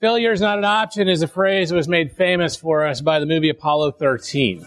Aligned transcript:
Failure 0.00 0.30
is 0.30 0.40
not 0.40 0.58
an 0.58 0.64
option 0.64 1.08
is 1.08 1.22
a 1.22 1.26
phrase 1.26 1.70
that 1.70 1.74
was 1.74 1.88
made 1.88 2.12
famous 2.12 2.54
for 2.54 2.86
us 2.86 3.00
by 3.00 3.18
the 3.18 3.26
movie 3.26 3.48
Apollo 3.48 3.92
13. 3.92 4.64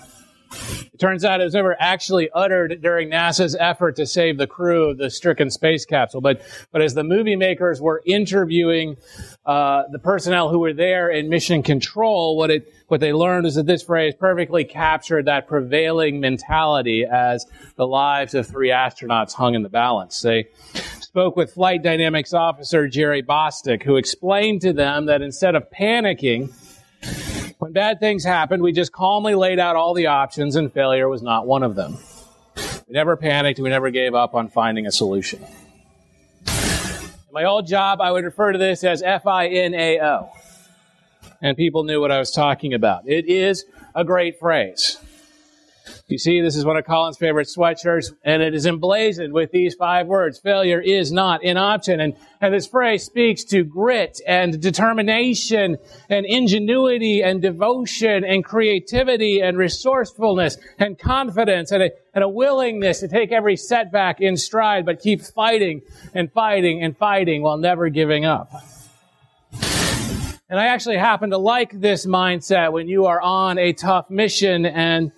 It 0.93 1.00
turns 1.00 1.24
out 1.24 1.40
it 1.40 1.46
was 1.46 1.54
never 1.54 1.74
actually 1.80 2.30
uttered 2.32 2.82
during 2.82 3.09
NASA's 3.09 3.56
effort 3.58 3.96
to 3.96 4.06
save 4.06 4.38
the 4.38 4.46
crew 4.46 4.90
of 4.90 4.98
the 4.98 5.09
stricken 5.09 5.50
space 5.50 5.86
capsule. 5.86 6.20
But, 6.20 6.42
but 6.74 6.82
as 6.82 6.96
the 6.96 7.06
movie 7.06 7.38
makers 7.38 7.80
were 7.80 8.02
interviewing 8.05 8.98
uh, 9.46 9.84
the 9.89 10.00
personnel 10.00 10.50
who 10.50 10.59
were 10.59 10.73
there 10.73 11.09
in 11.09 11.30
mission 11.30 11.63
control, 11.63 12.36
what 12.36 12.52
it 12.52 12.68
what 12.89 13.00
they 13.00 13.13
learned 13.13 13.45
is 13.45 13.55
that 13.55 13.66
this 13.66 13.84
phrase 13.84 14.13
perfectly 14.20 14.66
captured 14.66 15.27
that 15.27 15.48
prevailing 15.48 16.20
mentality 16.20 17.05
as 17.05 17.45
the 17.77 17.88
lives 17.88 18.34
of 18.34 18.45
three 18.45 18.68
astronauts 18.68 19.32
hung 19.32 19.55
in 19.55 19.63
the 19.63 19.70
balance. 19.70 20.20
They 20.20 20.50
spoke 21.12 21.36
with 21.36 21.52
flight 21.52 21.84
dynamics 21.84 22.32
officer 22.34 22.88
Jerry 22.88 23.21
Bostick, 23.21 23.84
who 23.84 23.98
explained 23.98 24.62
to 24.62 24.71
them 24.71 25.07
that 25.07 25.21
instead 25.21 25.55
of 25.55 25.70
panicking, 25.70 26.53
when 27.59 27.73
bad 27.73 27.99
things 27.99 28.23
happened, 28.23 28.63
we 28.63 28.72
just 28.72 28.94
calmly 28.94 29.36
laid 29.36 29.59
out 29.59 29.76
all 29.76 29.94
the 29.94 30.08
options, 30.08 30.55
and 30.55 30.72
failure 30.72 31.09
was 31.09 31.22
not 31.22 31.45
one 31.45 31.63
of 31.63 31.76
them. 31.76 31.98
We 32.88 32.94
never 32.94 33.17
panicked, 33.17 33.59
we 33.59 33.67
never 33.67 33.89
gave 33.89 34.16
up 34.16 34.34
on 34.36 34.48
finding 34.48 34.88
a 34.88 34.91
solution. 34.94 35.44
In 36.48 37.34
my 37.34 37.44
old 37.44 37.67
job, 37.67 38.00
I 38.00 38.14
would 38.14 38.23
refer 38.23 38.53
to 38.53 38.58
this 38.58 38.81
as 38.86 39.03
FINAO. 39.03 40.30
And 41.41 41.58
people 41.58 41.84
knew 41.84 42.00
what 42.00 42.12
I 42.12 42.20
was 42.20 42.31
talking 42.31 42.73
about. 42.73 43.05
It 43.05 43.25
is 43.25 43.66
a 43.94 44.05
great 44.05 44.39
phrase. 44.39 44.98
You 46.12 46.18
see, 46.18 46.42
this 46.42 46.58
is 46.58 46.66
one 46.66 46.76
of 46.76 46.84
Colin's 46.84 47.18
favorite 47.18 47.48
sweatshirts, 47.48 48.14
and 48.26 48.42
it 48.42 48.54
is 48.54 48.66
emblazoned 48.66 49.34
with 49.34 49.52
these 49.52 49.76
five 49.76 50.08
words. 50.08 50.40
Failure 50.40 50.82
is 50.82 51.10
not 51.10 51.42
an 51.42 51.56
option. 51.56 52.02
And, 52.02 52.16
and 52.42 52.54
this 52.54 52.68
phrase 52.68 53.06
speaks 53.06 53.46
to 53.46 53.64
grit 53.64 54.20
and 54.28 54.62
determination 54.62 55.78
and 56.10 56.26
ingenuity 56.26 57.24
and 57.24 57.42
devotion 57.42 58.26
and 58.26 58.44
creativity 58.44 59.40
and 59.40 59.58
resourcefulness 59.58 60.58
and 60.78 61.00
confidence 61.00 61.72
and 61.72 61.84
a, 61.84 61.92
and 62.14 62.25
a 62.25 62.30
willingness 62.30 63.00
to 63.00 63.08
take 63.08 63.31
every 63.31 63.56
setback 63.56 64.20
in 64.20 64.36
stride, 64.36 64.86
but 64.86 65.00
keep 65.00 65.22
fighting 65.22 65.81
and 66.14 66.30
fighting 66.34 66.84
and 66.84 66.98
fighting 66.98 67.42
while 67.42 67.58
never 67.58 67.88
giving 67.88 68.25
up. 68.25 68.52
And 70.52 70.59
I 70.59 70.66
actually 70.66 70.98
happen 70.98 71.30
to 71.30 71.38
like 71.38 71.80
this 71.80 72.06
mindset 72.06 72.73
when 72.73 72.90
you 72.90 73.06
are 73.06 73.22
on 73.22 73.58
a 73.58 73.72
tough 73.72 74.09
mission 74.09 74.66
and 74.66 75.14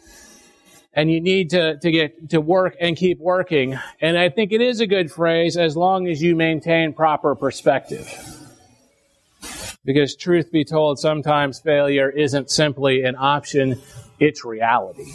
and 0.94 1.10
you 1.12 1.20
need 1.20 1.50
to, 1.52 1.78
to 1.78 1.92
get 1.92 2.30
to 2.30 2.40
work 2.40 2.76
and 2.80 2.96
keep 2.96 3.20
working. 3.20 3.80
And 4.00 4.18
I 4.18 4.30
think 4.30 4.52
it 4.52 4.62
is 4.62 4.80
a 4.80 4.88
good 4.88 5.12
phrase 5.12 5.58
as 5.58 5.76
long 5.76 6.08
as 6.08 6.22
you 6.22 6.36
maintain 6.36 6.94
proper 6.94 7.36
perspective. 7.36 8.08
Because 9.86 10.16
truth 10.16 10.52
be 10.52 10.64
told, 10.64 11.00
sometimes 11.00 11.60
failure 11.60 12.10
isn't 12.10 12.50
simply 12.50 13.04
an 13.04 13.16
option, 13.18 13.82
it's 14.20 14.46
reality. 14.46 15.12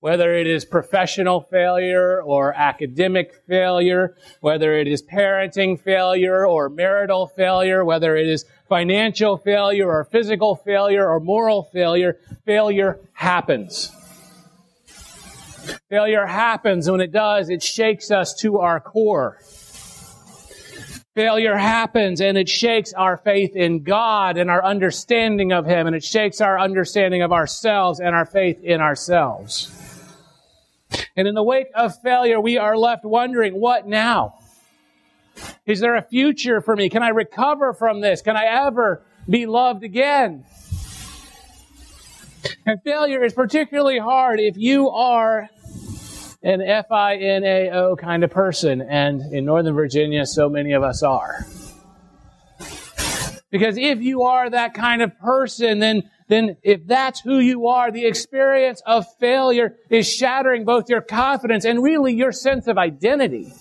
Whether 0.00 0.34
it 0.34 0.46
is 0.46 0.64
professional 0.64 1.42
failure 1.42 2.22
or 2.22 2.54
academic 2.54 3.34
failure, 3.46 4.16
whether 4.40 4.72
it 4.74 4.88
is 4.88 5.02
parenting 5.02 5.78
failure 5.78 6.46
or 6.46 6.68
marital 6.68 7.26
failure, 7.26 7.84
whether 7.84 8.16
it 8.16 8.26
is 8.26 8.46
financial 8.68 9.36
failure 9.36 9.88
or 9.88 10.04
physical 10.04 10.56
failure 10.56 11.06
or 11.06 11.20
moral 11.20 11.64
failure, 11.64 12.18
failure 12.46 12.98
happens. 13.12 13.92
Failure 15.90 16.24
happens, 16.24 16.90
when 16.90 17.00
it 17.00 17.12
does, 17.12 17.50
it 17.50 17.62
shakes 17.62 18.10
us 18.10 18.34
to 18.34 18.58
our 18.58 18.80
core. 18.80 19.38
Failure 21.14 21.56
happens 21.56 22.20
and 22.20 22.38
it 22.38 22.48
shakes 22.48 22.92
our 22.92 23.16
faith 23.16 23.56
in 23.56 23.82
God 23.82 24.36
and 24.36 24.48
our 24.48 24.64
understanding 24.64 25.52
of 25.52 25.66
Him, 25.66 25.88
and 25.88 25.96
it 25.96 26.04
shakes 26.04 26.40
our 26.40 26.58
understanding 26.58 27.22
of 27.22 27.32
ourselves 27.32 27.98
and 27.98 28.14
our 28.14 28.24
faith 28.24 28.62
in 28.62 28.80
ourselves. 28.80 29.76
And 31.16 31.26
in 31.26 31.34
the 31.34 31.42
wake 31.42 31.66
of 31.74 32.00
failure, 32.00 32.40
we 32.40 32.58
are 32.58 32.76
left 32.76 33.04
wondering, 33.04 33.54
what 33.54 33.88
now? 33.88 34.34
Is 35.66 35.80
there 35.80 35.96
a 35.96 36.02
future 36.02 36.60
for 36.60 36.76
me? 36.76 36.88
Can 36.88 37.02
I 37.02 37.08
recover 37.08 37.72
from 37.74 38.00
this? 38.00 38.22
Can 38.22 38.36
I 38.36 38.66
ever 38.66 39.02
be 39.28 39.46
loved 39.46 39.82
again? 39.82 40.44
And 42.64 42.80
failure 42.82 43.22
is 43.24 43.32
particularly 43.32 43.98
hard 43.98 44.38
if 44.38 44.56
you 44.56 44.88
are 44.90 45.48
an 46.42 46.62
F-I-N-A-O 46.62 47.96
kind 47.96 48.24
of 48.24 48.30
person. 48.30 48.80
And 48.80 49.32
in 49.32 49.44
Northern 49.44 49.74
Virginia, 49.74 50.24
so 50.26 50.48
many 50.48 50.72
of 50.72 50.82
us 50.82 51.02
are. 51.02 51.46
Because 53.50 53.76
if 53.76 54.00
you 54.00 54.22
are 54.22 54.48
that 54.48 54.74
kind 54.74 55.02
of 55.02 55.18
person, 55.18 55.80
then, 55.80 56.08
then 56.28 56.56
if 56.62 56.86
that's 56.86 57.20
who 57.20 57.40
you 57.40 57.66
are, 57.66 57.90
the 57.90 58.06
experience 58.06 58.80
of 58.86 59.04
failure 59.18 59.74
is 59.90 60.08
shattering 60.08 60.64
both 60.64 60.88
your 60.88 61.00
confidence 61.00 61.64
and 61.64 61.82
really 61.82 62.14
your 62.14 62.32
sense 62.32 62.68
of 62.68 62.78
identity. 62.78 63.52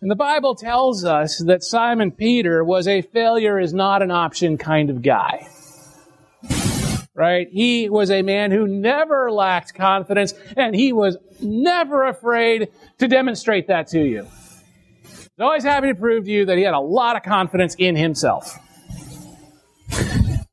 And 0.00 0.10
the 0.10 0.16
Bible 0.16 0.54
tells 0.54 1.04
us 1.04 1.42
that 1.44 1.62
Simon 1.62 2.10
Peter 2.10 2.64
was 2.64 2.88
a 2.88 3.02
failure 3.02 3.60
is 3.60 3.74
not 3.74 4.00
an 4.00 4.10
option 4.10 4.56
kind 4.56 4.88
of 4.88 5.02
guy. 5.02 5.46
Right? 7.20 7.50
He 7.52 7.90
was 7.90 8.10
a 8.10 8.22
man 8.22 8.50
who 8.50 8.66
never 8.66 9.30
lacked 9.30 9.74
confidence 9.74 10.32
and 10.56 10.74
he 10.74 10.94
was 10.94 11.18
never 11.38 12.06
afraid 12.06 12.70
to 12.96 13.08
demonstrate 13.08 13.68
that 13.68 13.88
to 13.88 14.00
you. 14.00 14.26
He's 15.02 15.28
always 15.38 15.62
happy 15.62 15.88
to 15.88 15.94
prove 15.94 16.24
to 16.24 16.30
you 16.30 16.46
that 16.46 16.56
he 16.56 16.64
had 16.64 16.72
a 16.72 16.80
lot 16.80 17.16
of 17.16 17.22
confidence 17.22 17.74
in 17.76 17.94
himself. 17.94 18.56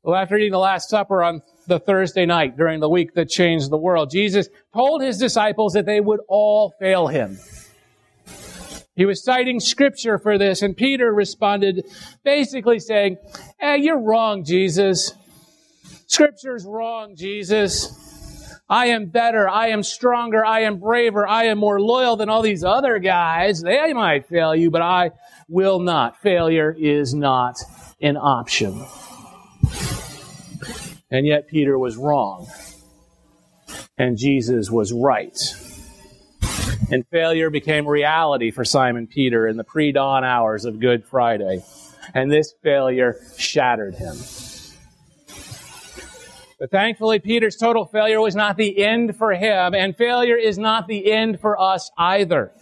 Well, 0.02 0.14
after 0.14 0.36
eating 0.36 0.52
the 0.52 0.58
Last 0.58 0.90
Supper 0.90 1.22
on 1.22 1.40
the 1.68 1.78
Thursday 1.78 2.26
night 2.26 2.58
during 2.58 2.80
the 2.80 2.88
week 2.90 3.14
that 3.14 3.30
changed 3.30 3.70
the 3.70 3.78
world, 3.78 4.10
Jesus 4.10 4.50
told 4.74 5.00
his 5.00 5.16
disciples 5.16 5.72
that 5.72 5.86
they 5.86 6.00
would 6.00 6.20
all 6.28 6.74
fail 6.78 7.06
him. 7.06 7.38
He 8.94 9.06
was 9.06 9.24
citing 9.24 9.58
scripture 9.58 10.18
for 10.18 10.36
this, 10.36 10.60
and 10.60 10.76
Peter 10.76 11.14
responded 11.14 11.86
basically 12.24 12.78
saying, 12.78 13.16
Hey, 13.58 13.78
you're 13.78 13.98
wrong, 13.98 14.44
Jesus. 14.44 15.14
Scripture's 16.08 16.66
wrong, 16.66 17.14
Jesus. 17.16 18.60
I 18.68 18.86
am 18.86 19.06
better. 19.06 19.48
I 19.48 19.68
am 19.68 19.82
stronger. 19.82 20.44
I 20.44 20.60
am 20.62 20.78
braver. 20.78 21.26
I 21.26 21.44
am 21.44 21.58
more 21.58 21.80
loyal 21.80 22.16
than 22.16 22.28
all 22.28 22.42
these 22.42 22.64
other 22.64 22.98
guys. 22.98 23.62
They 23.62 23.92
might 23.92 24.26
fail 24.26 24.54
you, 24.54 24.70
but 24.70 24.82
I 24.82 25.12
will 25.48 25.78
not. 25.78 26.20
Failure 26.20 26.74
is 26.76 27.14
not 27.14 27.56
an 28.02 28.16
option. 28.16 28.84
And 31.10 31.26
yet 31.26 31.48
Peter 31.48 31.78
was 31.78 31.96
wrong. 31.96 32.46
And 33.96 34.18
Jesus 34.18 34.70
was 34.70 34.92
right 34.92 35.36
and 36.90 37.06
failure 37.08 37.50
became 37.50 37.86
reality 37.86 38.50
for 38.50 38.64
Simon 38.64 39.06
Peter 39.06 39.46
in 39.46 39.56
the 39.56 39.64
pre 39.64 39.92
dawn 39.92 40.24
hours 40.24 40.64
of 40.64 40.80
Good 40.80 41.04
Friday. 41.04 41.62
And 42.14 42.30
this 42.30 42.54
failure 42.62 43.16
shattered 43.36 43.94
him. 43.94 44.16
But 46.58 46.72
thankfully, 46.72 47.20
Peter's 47.20 47.56
total 47.56 47.84
failure 47.84 48.20
was 48.20 48.34
not 48.34 48.56
the 48.56 48.84
end 48.84 49.16
for 49.16 49.32
him, 49.32 49.74
and 49.74 49.96
failure 49.96 50.36
is 50.36 50.58
not 50.58 50.88
the 50.88 51.12
end 51.12 51.40
for 51.40 51.60
us 51.60 51.90
either. 51.96 52.52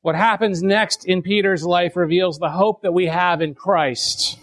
What 0.00 0.14
happens 0.14 0.62
next 0.62 1.04
in 1.04 1.20
Peter's 1.20 1.64
life 1.64 1.94
reveals 1.94 2.38
the 2.38 2.50
hope 2.50 2.82
that 2.82 2.92
we 2.92 3.06
have 3.06 3.42
in 3.42 3.54
Christ, 3.54 4.38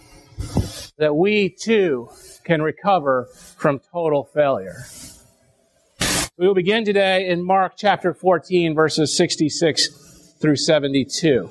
that 0.98 1.16
we 1.16 1.48
too 1.48 2.10
can 2.44 2.62
recover 2.62 3.28
from 3.56 3.80
total 3.92 4.24
failure. 4.24 4.84
We 6.36 6.46
will 6.46 6.54
begin 6.54 6.84
today 6.84 7.28
in 7.28 7.44
Mark 7.44 7.74
chapter 7.76 8.14
14, 8.14 8.74
verses 8.74 9.16
66 9.16 10.34
through 10.40 10.56
72. 10.56 11.50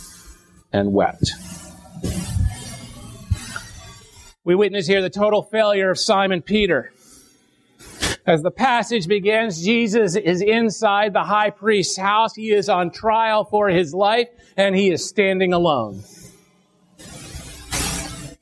and 0.73 0.93
wept. 0.93 1.31
We 4.43 4.55
witness 4.55 4.87
here 4.87 5.01
the 5.01 5.09
total 5.09 5.43
failure 5.43 5.91
of 5.91 5.99
Simon 5.99 6.41
Peter. 6.41 6.91
As 8.25 8.41
the 8.41 8.51
passage 8.51 9.07
begins, 9.07 9.63
Jesus 9.63 10.15
is 10.15 10.41
inside 10.41 11.13
the 11.13 11.23
high 11.23 11.49
priest's 11.49 11.97
house. 11.97 12.35
He 12.35 12.51
is 12.51 12.69
on 12.69 12.91
trial 12.91 13.43
for 13.43 13.69
his 13.69 13.93
life, 13.93 14.27
and 14.57 14.75
he 14.75 14.91
is 14.91 15.07
standing 15.07 15.53
alone. 15.53 16.03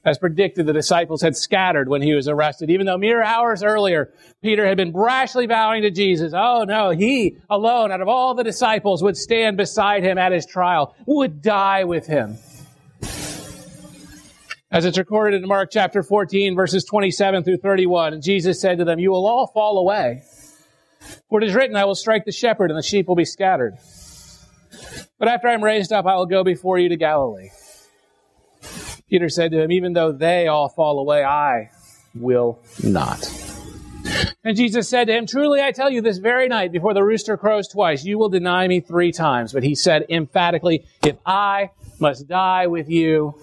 As 0.05 0.17
predicted, 0.17 0.65
the 0.65 0.73
disciples 0.73 1.21
had 1.21 1.35
scattered 1.35 1.89
when 1.89 2.01
he 2.01 2.13
was 2.13 2.29
arrested, 2.29 2.69
even 2.69 2.85
though 2.85 2.97
mere 2.97 3.21
hours 3.21 3.63
earlier, 3.63 4.13
Peter 4.41 4.65
had 4.65 4.77
been 4.77 4.93
brashly 4.93 5.45
vowing 5.45 5.81
to 5.81 5.91
Jesus, 5.91 6.31
oh 6.33 6.63
no, 6.63 6.91
he 6.91 7.37
alone 7.49 7.91
out 7.91 7.99
of 7.99 8.07
all 8.07 8.33
the 8.33 8.43
disciples 8.43 9.03
would 9.03 9.17
stand 9.17 9.57
beside 9.57 10.03
him 10.03 10.17
at 10.17 10.31
his 10.31 10.45
trial, 10.45 10.95
would 11.05 11.41
die 11.41 11.83
with 11.83 12.07
him. 12.07 12.37
As 14.71 14.85
it's 14.85 14.97
recorded 14.97 15.41
in 15.41 15.47
Mark 15.49 15.69
chapter 15.71 16.01
14, 16.01 16.55
verses 16.55 16.85
27 16.85 17.43
through 17.43 17.57
31, 17.57 18.13
and 18.13 18.23
Jesus 18.23 18.61
said 18.61 18.77
to 18.77 18.85
them, 18.85 18.99
You 18.99 19.11
will 19.11 19.25
all 19.25 19.47
fall 19.47 19.79
away. 19.79 20.21
For 21.27 21.41
it 21.41 21.47
is 21.47 21.55
written, 21.55 21.75
I 21.75 21.85
will 21.85 21.95
strike 21.95 22.23
the 22.23 22.31
shepherd, 22.31 22.69
and 22.69 22.77
the 22.77 22.83
sheep 22.83 23.07
will 23.07 23.15
be 23.15 23.25
scattered. 23.25 23.77
But 25.17 25.27
after 25.27 25.47
I 25.47 25.53
am 25.53 25.63
raised 25.63 25.91
up, 25.91 26.05
I 26.05 26.15
will 26.15 26.27
go 26.27 26.43
before 26.43 26.77
you 26.77 26.87
to 26.89 26.97
Galilee. 26.97 27.49
Peter 29.09 29.29
said 29.29 29.51
to 29.51 29.61
him, 29.61 29.71
Even 29.71 29.93
though 29.93 30.11
they 30.11 30.47
all 30.47 30.69
fall 30.69 30.99
away, 30.99 31.23
I 31.23 31.71
will 32.13 32.59
not. 32.83 33.27
And 34.43 34.55
Jesus 34.55 34.87
said 34.87 35.05
to 35.05 35.13
him, 35.13 35.25
Truly 35.25 35.61
I 35.61 35.71
tell 35.71 35.89
you, 35.89 36.01
this 36.01 36.17
very 36.17 36.47
night, 36.47 36.71
before 36.71 36.93
the 36.93 37.03
rooster 37.03 37.37
crows 37.37 37.67
twice, 37.67 38.03
you 38.05 38.17
will 38.17 38.29
deny 38.29 38.67
me 38.67 38.79
three 38.79 39.11
times. 39.11 39.51
But 39.51 39.63
he 39.63 39.75
said 39.75 40.05
emphatically, 40.09 40.85
If 41.03 41.17
I 41.25 41.71
must 41.99 42.27
die 42.27 42.67
with 42.67 42.89
you, 42.89 43.35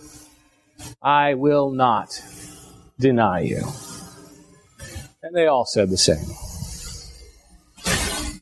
I 1.02 1.34
will 1.34 1.70
not 1.70 2.20
deny 2.98 3.40
you. 3.40 3.64
And 5.22 5.34
they 5.34 5.46
all 5.46 5.64
said 5.64 5.90
the 5.90 5.96
same. 5.96 6.24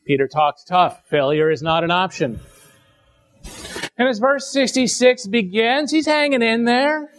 Peter 0.05 0.27
talks 0.27 0.63
tough. 0.63 1.03
Failure 1.07 1.49
is 1.49 1.63
not 1.63 1.83
an 1.83 1.91
option. 1.91 2.39
And 3.97 4.07
as 4.07 4.19
verse 4.19 4.47
66 4.51 5.27
begins, 5.27 5.91
he's 5.91 6.05
hanging 6.05 6.41
in 6.41 6.65
there. 6.65 7.09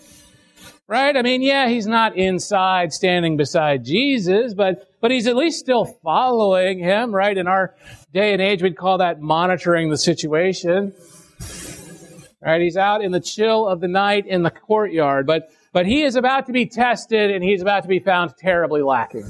Right? 0.89 1.17
I 1.17 1.23
mean, 1.23 1.43
yeah, 1.43 1.69
he's 1.69 1.89
not 1.89 2.17
inside 2.17 2.93
standing 2.93 3.37
beside 3.37 3.85
Jesus, 3.85 4.55
but, 4.55 4.89
but 5.01 5.11
he's 5.11 5.27
at 5.27 5.35
least 5.35 5.59
still 5.59 5.85
following 5.85 6.79
him, 6.79 7.13
right? 7.13 7.37
In 7.37 7.49
our 7.49 7.75
day 8.13 8.33
and 8.33 8.41
age, 8.41 8.63
we'd 8.63 8.77
call 8.77 8.99
that 8.99 9.21
monitoring 9.21 9.91
the 9.91 9.99
situation. 9.99 10.95
Right? 12.41 12.61
He's 12.61 12.77
out 12.77 13.03
in 13.03 13.11
the 13.11 13.19
chill 13.19 13.67
of 13.67 13.81
the 13.81 13.89
night 13.89 14.27
in 14.27 14.45
the 14.45 14.51
courtyard, 14.51 15.27
but, 15.27 15.51
but 15.73 15.87
he 15.87 16.05
is 16.05 16.15
about 16.15 16.47
to 16.47 16.53
be 16.53 16.67
tested 16.67 17.33
and 17.33 17.43
he's 17.43 17.63
about 17.63 17.83
to 17.83 17.89
be 17.89 17.99
found 17.99 18.35
terribly 18.39 18.83
lacking. 18.83 19.29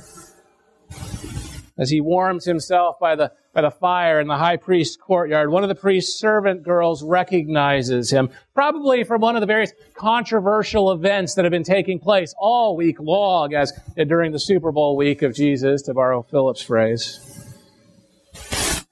As 1.78 1.88
he 1.88 2.02
warms 2.02 2.44
himself 2.44 2.96
by 3.00 3.16
the, 3.16 3.32
by 3.56 3.62
the 3.62 3.70
fire 3.70 4.20
in 4.20 4.26
the 4.28 4.36
high 4.36 4.58
priest's 4.58 4.98
courtyard, 4.98 5.48
one 5.48 5.62
of 5.62 5.70
the 5.70 5.74
priest's 5.74 6.20
servant 6.20 6.62
girls 6.62 7.02
recognizes 7.02 8.10
him, 8.10 8.28
probably 8.54 9.02
from 9.02 9.22
one 9.22 9.34
of 9.34 9.40
the 9.40 9.46
various 9.46 9.72
controversial 9.94 10.92
events 10.92 11.34
that 11.34 11.46
have 11.46 11.52
been 11.52 11.64
taking 11.64 11.98
place 11.98 12.34
all 12.38 12.76
week 12.76 13.00
long 13.00 13.54
as 13.54 13.72
during 14.08 14.30
the 14.32 14.38
Super 14.38 14.72
Bowl 14.72 14.94
week 14.94 15.22
of 15.22 15.34
Jesus, 15.34 15.80
to 15.82 15.94
borrow 15.94 16.20
Philip's 16.20 16.60
phrase. 16.60 17.18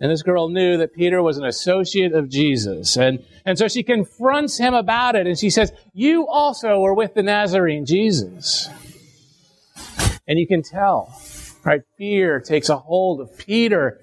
And 0.01 0.11
this 0.11 0.23
girl 0.23 0.49
knew 0.49 0.79
that 0.79 0.95
Peter 0.95 1.23
was 1.23 1.37
an 1.37 1.45
associate 1.45 2.15
of 2.15 2.31
Jesus. 2.31 2.97
And, 2.97 3.23
and 3.45 3.59
so 3.59 3.69
she 3.69 3.83
confronts 3.83 4.57
him 4.57 4.73
about 4.73 5.15
it 5.15 5.27
and 5.27 5.39
she 5.39 5.51
says, 5.51 5.73
You 5.93 6.27
also 6.27 6.81
were 6.81 6.95
with 6.95 7.13
the 7.13 7.23
Nazarene 7.23 7.85
Jesus. 7.85 8.71
And 10.27 10.39
you 10.39 10.47
can 10.47 10.63
tell, 10.63 11.15
right? 11.65 11.83
Fear 11.99 12.41
takes 12.41 12.71
a 12.71 12.79
hold 12.79 13.21
of 13.21 13.37
Peter. 13.37 14.01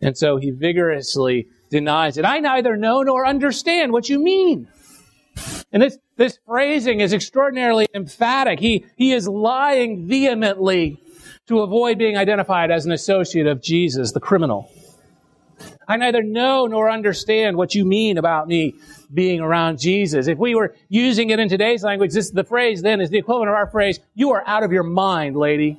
And 0.00 0.16
so 0.16 0.36
he 0.36 0.50
vigorously 0.50 1.48
denies 1.70 2.16
it. 2.16 2.24
I 2.24 2.38
neither 2.38 2.76
know 2.76 3.02
nor 3.02 3.26
understand 3.26 3.92
what 3.92 4.08
you 4.08 4.22
mean. 4.22 4.68
And 5.72 5.82
this, 5.82 5.98
this 6.16 6.38
phrasing 6.46 7.00
is 7.00 7.12
extraordinarily 7.12 7.86
emphatic. 7.94 8.58
He, 8.60 8.86
he 8.96 9.12
is 9.12 9.28
lying 9.28 10.06
vehemently 10.06 11.02
to 11.46 11.60
avoid 11.60 11.98
being 11.98 12.16
identified 12.16 12.70
as 12.70 12.86
an 12.86 12.92
associate 12.92 13.46
of 13.46 13.62
Jesus, 13.62 14.12
the 14.12 14.20
criminal. 14.20 14.70
I 15.86 15.96
neither 15.96 16.22
know 16.22 16.66
nor 16.66 16.90
understand 16.90 17.56
what 17.56 17.74
you 17.74 17.84
mean 17.84 18.18
about 18.18 18.46
me 18.46 18.74
being 19.12 19.40
around 19.40 19.78
Jesus. 19.78 20.26
If 20.26 20.38
we 20.38 20.54
were 20.54 20.74
using 20.88 21.30
it 21.30 21.38
in 21.38 21.48
today's 21.48 21.82
language, 21.82 22.12
this 22.12 22.30
the 22.30 22.44
phrase 22.44 22.82
then 22.82 23.00
is 23.00 23.08
the 23.08 23.18
equivalent 23.18 23.48
of 23.48 23.54
our 23.54 23.66
phrase, 23.66 23.98
you 24.14 24.32
are 24.32 24.44
out 24.46 24.62
of 24.62 24.72
your 24.72 24.82
mind, 24.82 25.36
lady. 25.36 25.78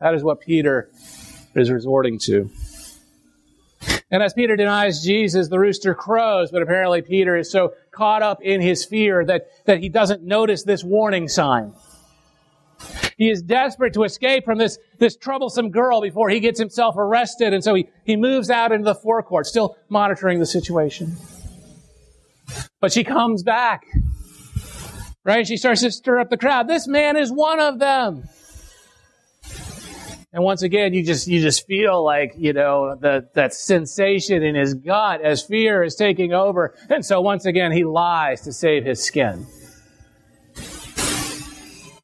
That 0.00 0.14
is 0.14 0.24
what 0.24 0.40
Peter 0.40 0.88
is 1.54 1.70
resorting 1.70 2.18
to. 2.26 2.50
And 4.10 4.22
as 4.22 4.32
Peter 4.32 4.56
denies 4.56 5.02
Jesus, 5.02 5.48
the 5.48 5.58
rooster 5.58 5.94
crows, 5.94 6.50
but 6.50 6.62
apparently 6.62 7.00
Peter 7.00 7.36
is 7.36 7.50
so 7.50 7.74
caught 7.92 8.22
up 8.22 8.42
in 8.42 8.60
his 8.60 8.84
fear 8.84 9.24
that, 9.24 9.46
that 9.66 9.78
he 9.78 9.88
doesn't 9.88 10.22
notice 10.22 10.64
this 10.64 10.82
warning 10.82 11.28
sign. 11.28 11.72
He 13.16 13.30
is 13.30 13.42
desperate 13.42 13.92
to 13.94 14.04
escape 14.04 14.44
from 14.44 14.58
this, 14.58 14.78
this 14.98 15.16
troublesome 15.16 15.70
girl 15.70 16.00
before 16.00 16.30
he 16.30 16.40
gets 16.40 16.58
himself 16.58 16.96
arrested. 16.96 17.52
And 17.52 17.62
so 17.62 17.74
he, 17.74 17.88
he 18.04 18.16
moves 18.16 18.50
out 18.50 18.72
into 18.72 18.84
the 18.84 18.94
forecourt, 18.94 19.46
still 19.46 19.76
monitoring 19.88 20.40
the 20.40 20.46
situation. 20.46 21.16
But 22.80 22.92
she 22.92 23.04
comes 23.04 23.42
back. 23.42 23.84
Right? 25.22 25.46
She 25.46 25.58
starts 25.58 25.82
to 25.82 25.90
stir 25.90 26.18
up 26.18 26.30
the 26.30 26.38
crowd. 26.38 26.66
This 26.66 26.88
man 26.88 27.16
is 27.16 27.30
one 27.30 27.60
of 27.60 27.78
them. 27.78 28.24
And 30.32 30.44
once 30.44 30.62
again, 30.62 30.94
you 30.94 31.04
just, 31.04 31.26
you 31.26 31.40
just 31.40 31.66
feel 31.66 32.04
like, 32.04 32.34
you 32.36 32.52
know, 32.52 32.94
the, 32.94 33.28
that 33.34 33.52
sensation 33.52 34.44
in 34.44 34.54
his 34.54 34.74
gut 34.74 35.20
as 35.22 35.42
fear 35.42 35.82
is 35.82 35.96
taking 35.96 36.32
over. 36.32 36.74
And 36.88 37.04
so 37.04 37.20
once 37.20 37.46
again, 37.46 37.72
he 37.72 37.84
lies 37.84 38.42
to 38.42 38.52
save 38.52 38.84
his 38.84 39.02
skin 39.02 39.46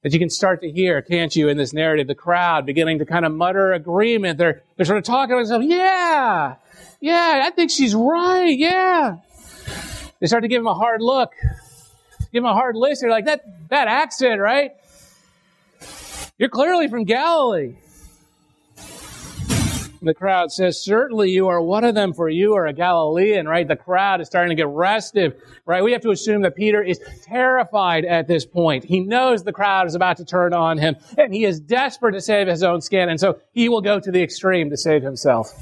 that 0.07 0.13
you 0.13 0.21
can 0.21 0.31
start 0.31 0.61
to 0.61 0.71
hear, 0.71 1.03
can't 1.03 1.35
you, 1.35 1.49
in 1.49 1.57
this 1.57 1.73
narrative, 1.73 2.07
the 2.07 2.15
crowd 2.15 2.65
beginning 2.65 3.01
to 3.01 3.05
kind 3.05 3.27
of 3.27 3.35
mutter 3.35 3.73
agreement. 3.73 4.39
They're, 4.39 4.63
they're 4.77 4.87
sort 4.87 4.99
of 4.99 5.05
talking 5.05 5.35
to 5.35 5.39
themselves, 5.39 5.67
yeah, 5.67 6.55
yeah, 7.01 7.43
I 7.45 7.51
think 7.51 7.73
she's 7.73 7.93
right, 7.93 8.57
yeah. 8.57 9.17
They 10.21 10.29
start 10.29 10.45
to 10.45 10.49
give 10.49 10.61
him 10.61 10.69
a 10.69 10.75
hard 10.75 11.03
look, 11.03 11.33
give 12.33 12.45
him 12.45 12.45
a 12.45 12.53
hard 12.53 12.77
list. 12.77 13.01
They're 13.01 13.11
like, 13.11 13.25
that, 13.25 13.69
that 13.71 13.89
accent, 13.89 14.41
right? 14.41 14.77
You're 16.39 16.51
clearly 16.51 16.87
from 16.87 17.03
Galilee. 17.03 17.75
The 20.07 20.15
crowd 20.15 20.53
says, 20.53 20.81
certainly 20.81 21.31
you 21.31 21.49
are 21.49 21.61
one 21.61 21.83
of 21.83 21.97
them 21.97 22.13
for 22.13 22.29
you 22.29 22.55
are 22.55 22.67
a 22.67 22.73
Galilean, 22.73 23.49
right? 23.49 23.67
The 23.67 23.75
crowd 23.75 24.21
is 24.21 24.29
starting 24.29 24.51
to 24.51 24.55
get 24.55 24.69
restive, 24.69 25.35
right? 25.65 25.83
We 25.83 25.91
have 25.91 26.03
to 26.03 26.13
assume 26.13 26.43
that 26.43 26.55
Peter 26.55 26.81
is 26.81 27.01
terrified 27.25 28.05
at 28.05 28.29
this 28.29 28.47
point. 28.47 28.85
He 28.85 29.01
knows 29.01 29.43
the 29.43 29.53
crowd 29.53 29.89
is 29.89 29.97
about 29.97 30.19
to 30.19 30.25
turn 30.25 30.55
on 30.55 30.79
him 30.79 30.95
and 31.19 31.35
he 31.35 31.45
is 31.45 31.59
desperate 31.59 32.13
to 32.13 32.21
save 32.21 32.47
his 32.47 32.63
own 32.63 32.83
skin. 32.83 33.09
And 33.09 33.19
so 33.19 33.41
he 33.51 33.69
will 33.69 33.81
go 33.81 33.99
to 33.99 34.13
the 34.13 34.23
extreme 34.23 34.71
to 34.71 34.77
save 34.77 35.03
himself. 35.03 35.53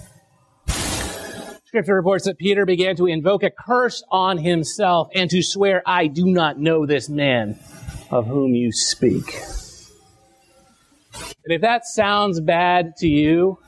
Scripture 1.65 1.95
reports 1.95 2.27
that 2.27 2.37
Peter 2.37 2.67
began 2.67 2.97
to 2.97 3.07
invoke 3.07 3.45
a 3.45 3.51
curse 3.51 4.05
on 4.11 4.37
himself 4.37 5.09
and 5.15 5.31
to 5.31 5.43
swear, 5.43 5.83
I 5.87 6.07
do 6.07 6.27
not 6.27 6.59
know 6.59 6.85
this 6.85 7.09
man 7.09 7.59
of 8.11 8.27
whom 8.27 8.55
you 8.55 8.73
speak. 8.73 9.41
And 11.45 11.53
if 11.53 11.63
that 11.63 11.87
sounds 11.87 12.41
bad 12.41 12.97
to 12.99 13.09
you, 13.09 13.59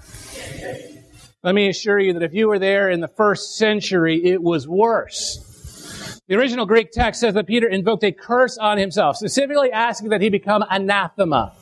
let 1.43 1.55
me 1.55 1.69
assure 1.69 1.99
you 1.99 2.13
that 2.15 2.23
if 2.23 2.35
you 2.35 2.49
were 2.49 2.59
there 2.59 2.91
in 2.91 3.01
the 3.01 3.09
first 3.09 3.57
century, 3.57 4.21
it 4.25 4.43
was 4.43 4.67
worse. 4.67 6.21
The 6.29 6.35
original 6.35 6.67
Greek 6.67 6.91
text 6.91 7.21
says 7.21 7.35
that 7.35 7.47
Peter 7.47 7.69
invoked 7.69 8.03
a 8.03 8.11
curse 8.11 8.59
on 8.59 8.79
himself, 8.79 9.17
specifically 9.17 9.71
asking 9.71 10.09
that 10.09 10.21
he 10.21 10.29
become 10.29 10.65
anathema. 10.69 11.53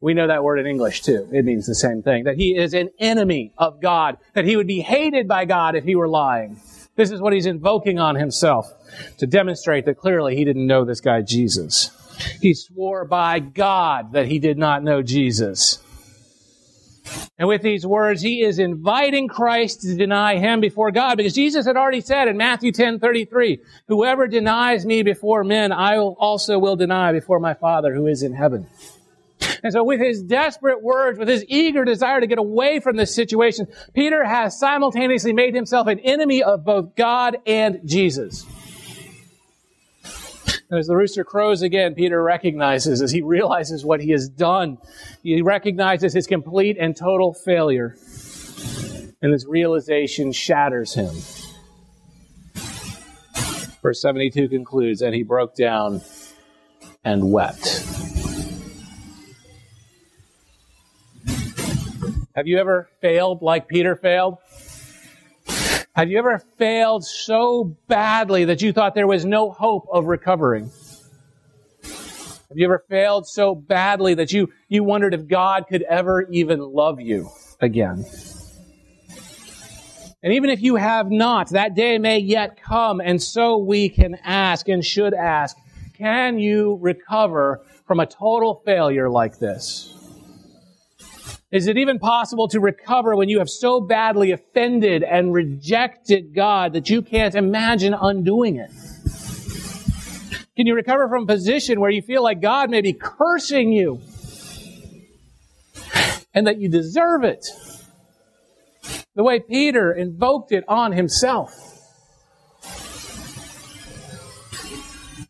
We 0.00 0.14
know 0.14 0.28
that 0.28 0.44
word 0.44 0.60
in 0.60 0.66
English 0.66 1.02
too. 1.02 1.28
It 1.32 1.44
means 1.44 1.66
the 1.66 1.74
same 1.74 2.02
thing. 2.02 2.24
That 2.24 2.36
he 2.36 2.56
is 2.56 2.74
an 2.74 2.90
enemy 3.00 3.52
of 3.58 3.80
God. 3.80 4.18
That 4.34 4.44
he 4.44 4.54
would 4.56 4.68
be 4.68 4.80
hated 4.80 5.26
by 5.26 5.44
God 5.44 5.74
if 5.74 5.82
he 5.82 5.96
were 5.96 6.06
lying. 6.06 6.60
This 6.94 7.10
is 7.10 7.20
what 7.20 7.32
he's 7.32 7.46
invoking 7.46 7.98
on 7.98 8.14
himself 8.14 8.72
to 9.18 9.26
demonstrate 9.26 9.86
that 9.86 9.98
clearly 9.98 10.36
he 10.36 10.44
didn't 10.44 10.66
know 10.66 10.84
this 10.84 11.00
guy 11.00 11.22
Jesus. 11.22 11.90
He 12.40 12.54
swore 12.54 13.04
by 13.04 13.40
God 13.40 14.12
that 14.12 14.26
he 14.26 14.38
did 14.38 14.56
not 14.56 14.84
know 14.84 15.02
Jesus. 15.02 15.82
And 17.38 17.48
with 17.48 17.62
these 17.62 17.86
words, 17.86 18.22
he 18.22 18.42
is 18.42 18.58
inviting 18.58 19.28
Christ 19.28 19.82
to 19.82 19.94
deny 19.94 20.38
him 20.38 20.60
before 20.60 20.90
God 20.90 21.16
because 21.16 21.34
Jesus 21.34 21.66
had 21.66 21.76
already 21.76 22.00
said 22.00 22.28
in 22.28 22.36
Matthew 22.36 22.72
10, 22.72 22.98
33, 22.98 23.60
whoever 23.88 24.26
denies 24.26 24.86
me 24.86 25.02
before 25.02 25.44
men, 25.44 25.72
I 25.72 25.98
also 25.98 26.58
will 26.58 26.76
deny 26.76 27.12
before 27.12 27.40
my 27.40 27.54
Father 27.54 27.94
who 27.94 28.06
is 28.06 28.22
in 28.22 28.32
heaven. 28.32 28.66
And 29.62 29.72
so 29.72 29.84
with 29.84 30.00
his 30.00 30.22
desperate 30.22 30.82
words, 30.82 31.18
with 31.18 31.28
his 31.28 31.44
eager 31.48 31.84
desire 31.84 32.20
to 32.20 32.26
get 32.26 32.38
away 32.38 32.80
from 32.80 32.96
this 32.96 33.14
situation, 33.14 33.66
Peter 33.94 34.24
has 34.24 34.58
simultaneously 34.58 35.32
made 35.32 35.54
himself 35.54 35.86
an 35.88 35.98
enemy 35.98 36.42
of 36.42 36.64
both 36.64 36.94
God 36.96 37.38
and 37.46 37.80
Jesus. 37.84 38.46
And 40.68 40.80
as 40.80 40.88
the 40.88 40.96
rooster 40.96 41.22
crows 41.22 41.62
again, 41.62 41.94
Peter 41.94 42.20
recognizes 42.20 43.00
as 43.00 43.12
he 43.12 43.22
realizes 43.22 43.84
what 43.84 44.00
he 44.00 44.10
has 44.10 44.28
done. 44.28 44.78
He 45.22 45.40
recognizes 45.40 46.12
his 46.12 46.26
complete 46.26 46.76
and 46.78 46.96
total 46.96 47.32
failure. 47.32 47.96
And 49.22 49.32
this 49.32 49.46
realization 49.46 50.32
shatters 50.32 50.94
him. 50.94 51.14
Verse 53.80 54.00
72 54.02 54.48
concludes, 54.48 55.02
and 55.02 55.14
he 55.14 55.22
broke 55.22 55.54
down 55.54 56.02
and 57.04 57.30
wept. 57.30 57.84
Have 62.34 62.48
you 62.48 62.58
ever 62.58 62.88
failed 63.00 63.40
like 63.40 63.68
Peter 63.68 63.94
failed? 63.94 64.38
Have 65.96 66.10
you 66.10 66.18
ever 66.18 66.42
failed 66.58 67.06
so 67.06 67.74
badly 67.88 68.44
that 68.44 68.60
you 68.60 68.70
thought 68.70 68.94
there 68.94 69.06
was 69.06 69.24
no 69.24 69.50
hope 69.50 69.88
of 69.90 70.04
recovering? 70.04 70.70
Have 71.82 72.52
you 72.54 72.66
ever 72.66 72.84
failed 72.90 73.26
so 73.26 73.54
badly 73.54 74.12
that 74.12 74.30
you, 74.30 74.52
you 74.68 74.84
wondered 74.84 75.14
if 75.14 75.26
God 75.26 75.64
could 75.70 75.80
ever 75.80 76.28
even 76.30 76.60
love 76.60 77.00
you 77.00 77.30
again? 77.60 78.04
And 80.22 80.34
even 80.34 80.50
if 80.50 80.60
you 80.60 80.76
have 80.76 81.10
not, 81.10 81.48
that 81.50 81.74
day 81.74 81.96
may 81.96 82.18
yet 82.18 82.60
come, 82.60 83.00
and 83.00 83.22
so 83.22 83.56
we 83.56 83.88
can 83.88 84.18
ask 84.22 84.68
and 84.68 84.84
should 84.84 85.14
ask, 85.14 85.56
can 85.94 86.38
you 86.38 86.76
recover 86.82 87.62
from 87.86 88.00
a 88.00 88.06
total 88.06 88.60
failure 88.66 89.08
like 89.08 89.38
this? 89.38 89.95
Is 91.52 91.68
it 91.68 91.76
even 91.76 92.00
possible 92.00 92.48
to 92.48 92.58
recover 92.58 93.14
when 93.14 93.28
you 93.28 93.38
have 93.38 93.48
so 93.48 93.80
badly 93.80 94.32
offended 94.32 95.04
and 95.04 95.32
rejected 95.32 96.34
God 96.34 96.72
that 96.72 96.90
you 96.90 97.02
can't 97.02 97.36
imagine 97.36 97.94
undoing 97.94 98.56
it? 98.56 98.70
Can 100.56 100.66
you 100.66 100.74
recover 100.74 101.08
from 101.08 101.22
a 101.22 101.26
position 101.26 101.80
where 101.80 101.90
you 101.90 102.02
feel 102.02 102.22
like 102.22 102.40
God 102.40 102.68
may 102.70 102.80
be 102.80 102.92
cursing 102.92 103.70
you 103.70 104.00
and 106.34 106.46
that 106.46 106.58
you 106.58 106.68
deserve 106.68 107.22
it? 107.22 107.46
The 109.14 109.22
way 109.22 109.38
Peter 109.38 109.92
invoked 109.92 110.50
it 110.50 110.64
on 110.66 110.92
himself. 110.92 111.75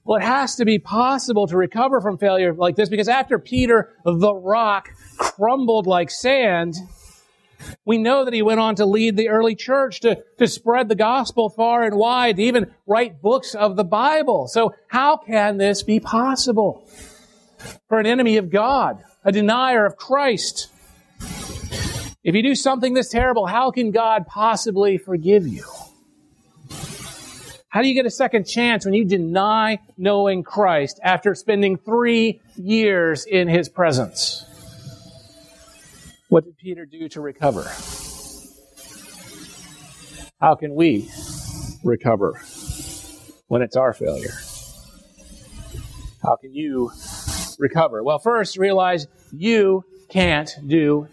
Well, 0.06 0.20
it 0.20 0.24
has 0.24 0.54
to 0.56 0.64
be 0.64 0.78
possible 0.78 1.48
to 1.48 1.56
recover 1.56 2.00
from 2.00 2.16
failure 2.16 2.54
like 2.54 2.76
this 2.76 2.88
because 2.88 3.08
after 3.08 3.40
Peter, 3.40 3.92
the 4.04 4.32
rock, 4.32 4.90
crumbled 5.18 5.88
like 5.88 6.12
sand, 6.12 6.76
we 7.84 7.98
know 7.98 8.24
that 8.24 8.32
he 8.32 8.40
went 8.40 8.60
on 8.60 8.76
to 8.76 8.86
lead 8.86 9.16
the 9.16 9.30
early 9.30 9.56
church 9.56 10.00
to, 10.00 10.22
to 10.38 10.46
spread 10.46 10.88
the 10.88 10.94
gospel 10.94 11.50
far 11.50 11.82
and 11.82 11.96
wide, 11.96 12.36
to 12.36 12.42
even 12.42 12.72
write 12.86 13.20
books 13.20 13.56
of 13.56 13.74
the 13.74 13.82
Bible. 13.82 14.46
So 14.46 14.74
how 14.86 15.16
can 15.16 15.56
this 15.56 15.82
be 15.82 15.98
possible 15.98 16.88
for 17.88 17.98
an 17.98 18.06
enemy 18.06 18.36
of 18.36 18.48
God, 18.48 19.02
a 19.24 19.32
denier 19.32 19.84
of 19.86 19.96
Christ? 19.96 20.68
If 22.22 22.36
you 22.36 22.44
do 22.44 22.54
something 22.54 22.94
this 22.94 23.08
terrible, 23.08 23.46
how 23.46 23.72
can 23.72 23.90
God 23.90 24.28
possibly 24.28 24.98
forgive 24.98 25.48
you? 25.48 25.64
How 27.68 27.82
do 27.82 27.88
you 27.88 27.94
get 27.94 28.06
a 28.06 28.10
second 28.10 28.46
chance 28.46 28.84
when 28.84 28.94
you 28.94 29.04
deny 29.04 29.80
knowing 29.98 30.42
Christ 30.44 31.00
after 31.02 31.34
spending 31.34 31.76
three 31.76 32.40
years 32.56 33.26
in 33.26 33.48
his 33.48 33.68
presence? 33.68 34.44
What 36.28 36.44
did 36.44 36.56
Peter 36.56 36.86
do 36.86 37.08
to 37.10 37.20
recover? 37.20 37.70
How 40.40 40.54
can 40.54 40.74
we 40.74 41.10
recover 41.82 42.40
when 43.48 43.62
it's 43.62 43.76
our 43.76 43.92
failure? 43.92 44.34
How 46.22 46.36
can 46.36 46.54
you 46.54 46.90
recover? 47.58 48.02
Well, 48.02 48.18
first, 48.18 48.56
realize 48.56 49.06
you 49.32 49.84
can't 50.08 50.50
do 50.66 51.08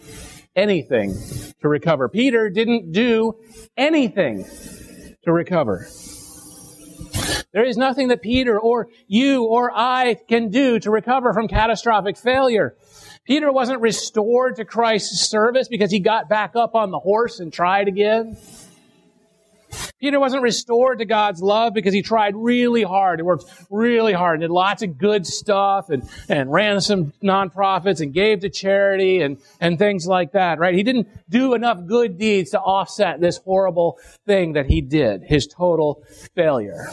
anything 0.56 1.16
to 1.62 1.68
recover. 1.68 2.10
Peter 2.10 2.50
didn't 2.50 2.92
do 2.92 3.36
anything 3.76 4.46
to 5.24 5.32
recover. 5.32 5.88
There 7.54 7.64
is 7.64 7.78
nothing 7.78 8.08
that 8.08 8.22
Peter 8.22 8.60
or 8.60 8.88
you 9.08 9.44
or 9.46 9.72
I 9.74 10.16
can 10.28 10.50
do 10.50 10.80
to 10.80 10.90
recover 10.90 11.34
from 11.34 11.48
catastrophic 11.48 12.18
failure. 12.18 12.76
Peter 13.26 13.52
wasn't 13.52 13.80
restored 13.80 14.58
to 14.58 14.66
Christ's 14.66 15.30
service 15.30 15.68
because 15.68 15.92
he 15.92 16.00
got 16.00 16.28
back 16.28 16.56
up 16.56 16.76
on 16.76 16.92
the 16.92 17.00
horse 17.00 17.40
and 17.40 17.54
tried 17.54 17.88
again. 17.88 18.38
Peter 20.00 20.20
wasn't 20.20 20.44
restored 20.44 21.00
to 21.00 21.06
God's 21.06 21.42
love 21.42 21.74
because 21.74 21.94
he 21.94 22.02
tried 22.02 22.36
really 22.36 22.84
hard 22.84 23.20
and 23.20 23.26
worked 23.26 23.46
really 23.70 24.14
hard 24.14 24.36
and 24.36 24.42
did 24.42 24.52
lots 24.52 24.84
of 24.84 24.98
good 24.98 25.26
stuff 25.26 25.90
and, 25.90 26.04
and 26.28 26.52
ran 26.52 26.82
some 26.82 27.14
nonprofits 27.24 28.02
and 28.02 28.14
gave 28.14 28.42
to 28.42 28.50
charity 28.50 29.22
and, 29.22 29.38
and 29.62 29.80
things 29.80 30.06
like 30.06 30.34
that, 30.34 30.60
right? 30.60 30.76
He 30.76 30.84
didn't 30.84 31.08
do 31.30 31.54
enough 31.54 31.86
good 31.86 32.18
deeds 32.18 32.52
to 32.52 32.60
offset 32.60 33.22
this 33.22 33.38
horrible 33.38 33.98
thing 34.26 34.54
that 34.54 34.66
he 34.66 34.82
did, 34.82 35.24
his 35.24 35.48
total 35.48 36.04
failure. 36.36 36.90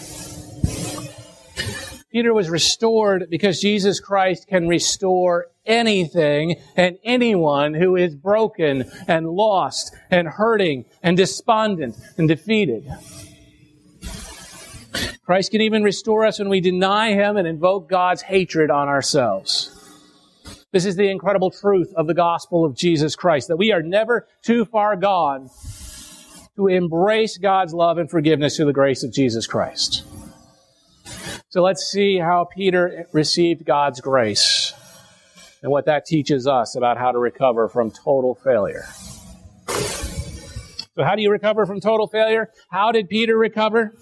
Peter 2.11 2.35
was 2.35 2.51
restored 2.51 3.29
because 3.31 3.61
Jesus 3.61 4.01
Christ 4.01 4.49
can 4.49 4.67
restore 4.67 5.47
anything 5.65 6.57
and 6.77 6.99
anyone 7.05 7.73
who 7.73 7.95
is 7.95 8.17
broken 8.17 8.91
and 9.07 9.29
lost 9.29 9.95
and 10.11 10.27
hurting 10.27 10.87
and 11.03 11.17
despondent 11.17 11.97
and 12.19 12.27
defeated. 12.27 12.91
Christ 15.25 15.53
can 15.53 15.61
even 15.61 15.85
restore 15.85 16.27
us 16.27 16.41
when 16.41 16.49
we 16.49 16.61
deny 16.61 17.13
Him 17.13 17.37
and 17.37 17.47
invoke 17.47 17.89
God's 17.89 18.23
hatred 18.23 18.69
on 18.69 18.89
ourselves. 18.89 19.77
This 20.73 20.85
is 20.85 20.97
the 20.97 21.09
incredible 21.09 21.53
truth 21.53 21.93
of 21.95 22.09
the 22.09 22.15
gospel 22.15 22.65
of 22.65 22.75
Jesus 22.75 23.15
Christ, 23.15 23.47
that 23.47 23.57
we 23.57 23.71
are 23.71 23.83
never 23.83 24.27
too 24.43 24.65
far 24.65 24.97
gone 24.97 25.49
to 26.57 26.67
embrace 26.67 27.39
God's 27.39 27.73
love 27.73 27.99
and 27.99 28.11
forgiveness 28.11 28.57
through 28.57 28.67
the 28.67 28.73
grace 28.73 29.05
of 29.05 29.13
Jesus 29.13 29.47
Christ. 29.47 30.05
So 31.49 31.63
let's 31.63 31.85
see 31.85 32.19
how 32.19 32.45
Peter 32.45 33.07
received 33.13 33.65
God's 33.65 34.01
grace 34.01 34.73
and 35.63 35.71
what 35.71 35.87
that 35.87 36.07
teaches 36.07 36.47
us 36.47 36.77
about 36.77 36.97
how 36.97 37.13
to 37.13 37.19
recover 37.19 37.69
from 37.69 37.91
total 37.91 38.35
failure. 38.35 38.87
So, 40.97 41.05
how 41.05 41.15
do 41.15 41.23
you 41.23 41.31
recover 41.31 41.67
from 41.67 41.81
total 41.81 42.07
failure? 42.09 42.51
How 42.71 42.93
did 42.93 43.09
Peter 43.09 43.37
recover? 43.37 43.95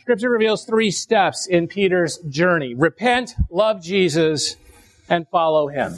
Scripture 0.00 0.28
reveals 0.28 0.64
three 0.64 0.90
steps 0.90 1.46
in 1.46 1.66
Peter's 1.66 2.18
journey 2.28 2.74
repent, 2.74 3.34
love 3.50 3.82
Jesus, 3.82 4.56
and 5.08 5.26
follow 5.28 5.68
him. 5.68 5.94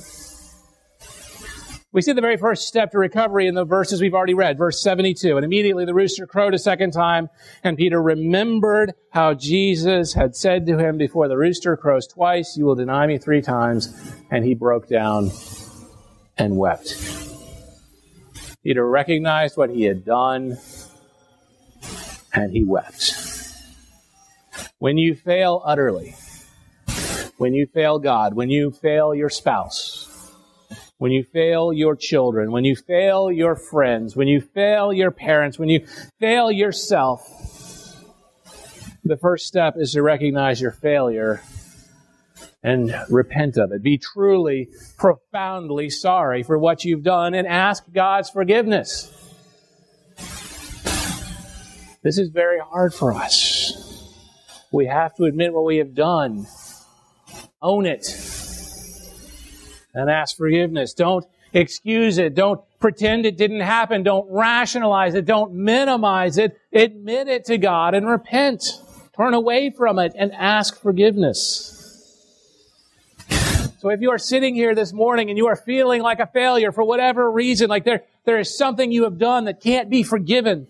We 1.97 2.03
see 2.03 2.13
the 2.13 2.21
very 2.21 2.37
first 2.37 2.69
step 2.69 2.91
to 2.91 2.99
recovery 2.99 3.47
in 3.47 3.55
the 3.55 3.65
verses 3.65 4.03
we've 4.03 4.13
already 4.13 4.35
read, 4.35 4.59
verse 4.59 4.83
72. 4.83 5.35
And 5.35 5.47
immediately 5.47 5.87
the 5.87 5.95
rooster 5.95 6.27
crowed 6.27 6.53
a 6.53 6.59
second 6.59 6.91
time, 6.91 7.31
and 7.65 7.79
Peter 7.79 8.03
remembered 8.03 8.93
how 9.13 9.33
Jesus 9.33 10.13
had 10.13 10.37
said 10.37 10.67
to 10.67 10.77
him 10.77 10.99
before 10.99 11.27
the 11.27 11.39
rooster 11.39 11.75
crows 11.75 12.07
twice, 12.07 12.55
you 12.55 12.67
will 12.67 12.75
deny 12.75 13.07
me 13.07 13.17
three 13.17 13.41
times. 13.41 13.99
And 14.31 14.45
he 14.45 14.55
broke 14.55 14.91
down 14.91 15.31
and 16.37 16.59
wept. 16.59 16.95
Peter 18.63 18.87
recognized 18.87 19.57
what 19.57 19.71
he 19.71 19.85
had 19.85 20.05
done, 20.05 20.59
and 22.35 22.53
he 22.53 22.63
wept. 22.63 23.15
When 24.81 24.99
you 24.99 25.15
fail 25.15 25.63
utterly, 25.65 26.15
when 27.39 27.55
you 27.55 27.67
fail 27.67 27.99
God, 27.99 28.35
when 28.35 28.51
you 28.51 28.71
fail 28.71 29.15
your 29.15 29.31
spouse, 29.31 29.96
when 30.99 31.13
you 31.13 31.25
fail 31.25 31.73
your 31.73 31.95
children, 31.95 32.51
when 32.51 32.65
you 32.65 32.75
fail 32.75 33.31
your 33.31 33.55
friends, 33.55 34.17
when 34.17 34.29
you 34.29 34.41
fail 34.41 34.93
your 34.93 35.11
parents, 35.11 35.59
when 35.59 35.69
you 35.69 35.87
fail 36.19 36.51
yourself, 36.51 37.21
the 39.05 39.17
first 39.17 39.47
step 39.47 39.75
is 39.77 39.93
to 39.93 40.03
recognize 40.03 40.61
your 40.61 40.73
failure 40.73 41.43
and 42.63 42.93
repent 43.09 43.57
of 43.57 43.71
it. 43.73 43.83
Be 43.83 43.99
truly, 43.99 44.69
profoundly 44.97 45.91
sorry 45.91 46.43
for 46.43 46.59
what 46.59 46.85
you've 46.85 47.05
done 47.05 47.35
and 47.35 47.47
ask 47.47 47.85
God's 47.93 48.31
forgiveness. 48.31 49.13
This 52.03 52.19
is 52.19 52.31
very 52.31 52.59
hard 52.59 52.95
for 52.95 53.13
us. 53.13 53.73
We 54.73 54.87
have 54.87 55.15
to 55.17 55.25
admit 55.25 55.53
what 55.53 55.65
we 55.65 55.77
have 55.77 55.95
done, 55.95 56.47
own 57.63 57.87
it, 57.87 58.05
and 59.97 60.11
ask 60.11 60.37
forgiveness. 60.37 60.93
Don't 60.95 61.25
excuse 61.53 62.19
it. 62.19 62.35
Don't 62.35 62.61
pretend 62.79 63.27
it 63.27 63.37
didn't 63.37 63.61
happen. 63.61 64.03
Don't 64.03 64.31
rationalize 64.31 65.15
it. 65.15 65.25
Don't 65.25 65.55
minimize 65.55 66.39
it. 66.39 66.59
Admit 66.73 67.29
it 67.29 67.47
to 67.47 67.59
God 67.59 67.95
and 67.95 68.07
repent. 68.07 68.63
Turn 69.17 69.35
away 69.35 69.71
from 69.71 69.99
it 69.99 70.13
and 70.17 70.33
ask 70.33 70.81
forgiveness. 70.81 71.73
So 73.79 73.91
if 73.91 74.01
you 74.01 74.11
are 74.11 74.19
sitting 74.19 74.55
here 74.55 74.75
this 74.75 74.93
morning 74.93 75.31
and 75.31 75.39
you 75.39 75.47
are 75.47 75.57
feeling 75.57 76.03
like 76.03 76.21
a 76.21 76.27
failure 76.27 76.73
for 76.73 76.85
whatever 76.85 77.31
reason, 77.31 77.69
like 77.69 77.85
there, 77.85 78.03
there 78.25 78.39
is 78.39 78.57
something 78.57 78.93
you 78.93 79.05
have 79.05 79.19
done 79.19 79.45
that 79.45 79.61
can't 79.61 79.89
be 79.89 80.03
forgiven, 80.03 80.67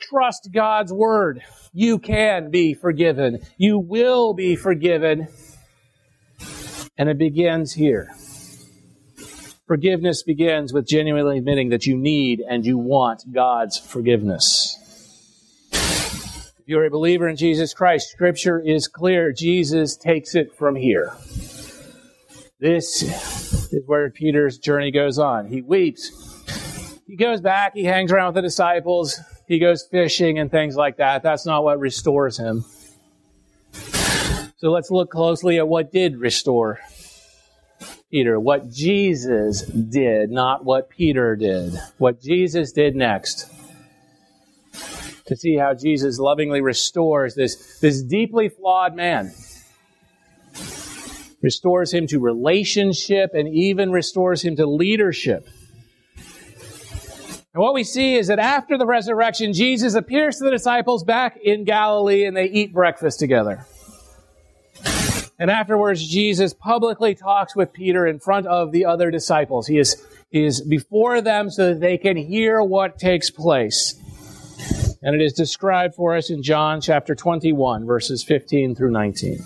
trust 0.00 0.50
God's 0.52 0.92
word. 0.92 1.42
You 1.72 1.98
can 1.98 2.50
be 2.50 2.74
forgiven. 2.74 3.38
You 3.56 3.78
will 3.78 4.34
be 4.34 4.56
forgiven. 4.56 5.28
And 7.00 7.08
it 7.08 7.16
begins 7.16 7.72
here. 7.72 8.14
Forgiveness 9.66 10.22
begins 10.22 10.74
with 10.74 10.86
genuinely 10.86 11.38
admitting 11.38 11.70
that 11.70 11.86
you 11.86 11.96
need 11.96 12.42
and 12.46 12.66
you 12.66 12.76
want 12.76 13.22
God's 13.32 13.78
forgiveness. 13.78 14.76
If 15.72 16.64
you're 16.66 16.84
a 16.84 16.90
believer 16.90 17.26
in 17.26 17.36
Jesus 17.36 17.72
Christ, 17.72 18.10
Scripture 18.10 18.60
is 18.60 18.86
clear. 18.86 19.32
Jesus 19.32 19.96
takes 19.96 20.34
it 20.34 20.54
from 20.58 20.76
here. 20.76 21.14
This 22.58 23.02
is 23.72 23.82
where 23.86 24.10
Peter's 24.10 24.58
journey 24.58 24.90
goes 24.90 25.18
on. 25.18 25.46
He 25.46 25.62
weeps. 25.62 26.10
He 27.06 27.16
goes 27.16 27.40
back, 27.40 27.72
he 27.72 27.84
hangs 27.84 28.12
around 28.12 28.26
with 28.26 28.34
the 28.34 28.42
disciples, 28.42 29.18
he 29.48 29.58
goes 29.58 29.86
fishing 29.90 30.38
and 30.38 30.50
things 30.50 30.76
like 30.76 30.98
that. 30.98 31.22
That's 31.22 31.46
not 31.46 31.64
what 31.64 31.80
restores 31.80 32.36
him. 32.36 32.66
So 34.60 34.70
let's 34.70 34.90
look 34.90 35.10
closely 35.10 35.56
at 35.56 35.66
what 35.66 35.90
did 35.90 36.18
restore 36.18 36.80
Peter, 38.10 38.40
what 38.40 38.70
Jesus 38.70 39.62
did, 39.62 40.30
not 40.30 40.64
what 40.64 40.90
Peter 40.90 41.36
did. 41.36 41.74
What 41.98 42.20
Jesus 42.20 42.72
did 42.72 42.96
next. 42.96 43.48
To 45.26 45.36
see 45.36 45.56
how 45.56 45.74
Jesus 45.74 46.18
lovingly 46.18 46.60
restores 46.60 47.36
this, 47.36 47.78
this 47.78 48.02
deeply 48.02 48.48
flawed 48.48 48.96
man. 48.96 49.32
Restores 51.40 51.94
him 51.94 52.08
to 52.08 52.18
relationship 52.18 53.30
and 53.32 53.46
even 53.48 53.92
restores 53.92 54.42
him 54.42 54.56
to 54.56 54.66
leadership. 54.66 55.46
And 57.52 57.62
what 57.62 57.74
we 57.74 57.84
see 57.84 58.16
is 58.16 58.26
that 58.26 58.40
after 58.40 58.76
the 58.76 58.86
resurrection, 58.86 59.52
Jesus 59.52 59.94
appears 59.94 60.38
to 60.38 60.44
the 60.44 60.50
disciples 60.50 61.04
back 61.04 61.38
in 61.42 61.64
Galilee 61.64 62.24
and 62.24 62.36
they 62.36 62.46
eat 62.46 62.72
breakfast 62.72 63.20
together. 63.20 63.66
And 65.40 65.50
afterwards, 65.50 66.06
Jesus 66.06 66.52
publicly 66.52 67.14
talks 67.14 67.56
with 67.56 67.72
Peter 67.72 68.06
in 68.06 68.20
front 68.20 68.46
of 68.46 68.72
the 68.72 68.84
other 68.84 69.10
disciples. 69.10 69.66
He 69.66 69.78
is, 69.78 70.06
he 70.28 70.44
is 70.44 70.60
before 70.60 71.22
them 71.22 71.48
so 71.48 71.68
that 71.68 71.80
they 71.80 71.96
can 71.96 72.18
hear 72.18 72.62
what 72.62 72.98
takes 72.98 73.30
place. 73.30 73.94
And 75.02 75.18
it 75.18 75.24
is 75.24 75.32
described 75.32 75.94
for 75.94 76.14
us 76.14 76.28
in 76.28 76.42
John 76.42 76.82
chapter 76.82 77.14
21, 77.14 77.86
verses 77.86 78.22
15 78.22 78.74
through 78.74 78.90
19. 78.90 79.38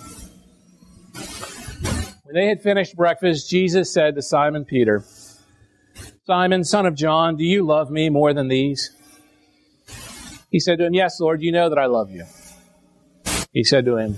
When 2.23 2.35
they 2.35 2.47
had 2.47 2.61
finished 2.61 2.97
breakfast, 2.97 3.49
Jesus 3.49 3.93
said 3.93 4.15
to 4.15 4.21
Simon 4.21 4.65
Peter, 4.65 5.05
Simon, 6.25 6.65
son 6.65 6.85
of 6.85 6.95
John, 6.95 7.37
do 7.37 7.45
you 7.45 7.65
love 7.65 7.89
me 7.89 8.09
more 8.09 8.33
than 8.33 8.49
these? 8.49 8.91
He 10.51 10.59
said 10.59 10.79
to 10.79 10.87
him, 10.87 10.93
Yes, 10.93 11.21
Lord, 11.21 11.41
you 11.41 11.53
know 11.53 11.69
that 11.69 11.79
I 11.79 11.85
love 11.85 12.11
you. 12.11 12.25
He 13.53 13.63
said 13.63 13.85
to 13.85 13.95
him, 13.95 14.17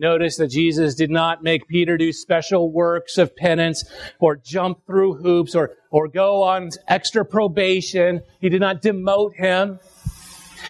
Notice 0.00 0.38
that 0.38 0.48
Jesus 0.48 0.94
did 0.94 1.10
not 1.10 1.42
make 1.42 1.68
Peter 1.68 1.98
do 1.98 2.10
special 2.10 2.72
works 2.72 3.18
of 3.18 3.36
penance 3.36 3.84
or 4.18 4.34
jump 4.34 4.86
through 4.86 5.16
hoops 5.16 5.54
or, 5.54 5.76
or 5.90 6.08
go 6.08 6.42
on 6.42 6.70
extra 6.88 7.22
probation. 7.22 8.22
He 8.40 8.48
did 8.48 8.62
not 8.62 8.80
demote 8.80 9.34
him. 9.36 9.78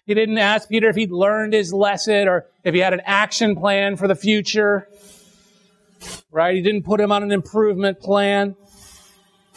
He 0.05 0.15
didn't 0.15 0.39
ask 0.39 0.69
Peter 0.69 0.89
if 0.89 0.97
he'd 0.97 1.13
learned 1.13 1.53
his 1.53 1.73
lesson 1.73 2.27
or 2.27 2.47
if 2.65 2.75
he 2.75 2.81
had 2.81 2.93
an 2.93 3.03
action 3.05 3.55
plan 3.55 3.97
for 3.97 4.09
the 4.09 4.17
future. 4.17 4.89
Right? 6.33 6.57
He 6.57 6.63
didn't 6.63 6.83
put 6.83 7.01
him 7.01 7.13
on 7.13 7.23
an 7.23 7.31
improvement 7.31 8.01
plan. 8.01 8.57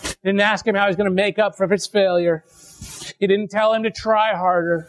He 0.04 0.10
didn't 0.24 0.42
ask 0.42 0.68
him 0.68 0.76
how 0.76 0.86
he's 0.86 0.98
going 0.98 1.10
to 1.10 1.16
make 1.16 1.40
up 1.40 1.58
for 1.58 1.68
his 1.68 1.88
failure. 1.88 2.44
He 3.20 3.26
didn't 3.26 3.50
tell 3.50 3.74
him 3.74 3.82
to 3.84 3.90
try 3.90 4.36
harder. 4.36 4.88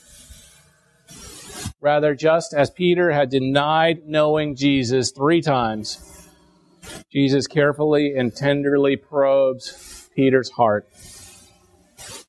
Rather, 1.84 2.14
just 2.14 2.54
as 2.54 2.70
Peter 2.70 3.10
had 3.10 3.28
denied 3.28 4.06
knowing 4.06 4.56
Jesus 4.56 5.10
three 5.10 5.42
times, 5.42 6.30
Jesus 7.12 7.46
carefully 7.46 8.14
and 8.16 8.34
tenderly 8.34 8.96
probes 8.96 10.08
Peter's 10.16 10.48
heart, 10.48 10.88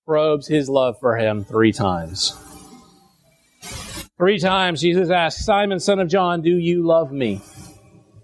probes 0.06 0.46
his 0.46 0.68
love 0.68 1.00
for 1.00 1.16
him 1.16 1.46
three 1.46 1.72
times. 1.72 2.38
Three 4.18 4.40
times 4.40 4.82
Jesus 4.82 5.10
asks, 5.10 5.46
Simon, 5.46 5.80
son 5.80 6.02
of 6.02 6.10
John, 6.10 6.42
do 6.42 6.58
you 6.58 6.86
love 6.86 7.14
me? 7.14 7.40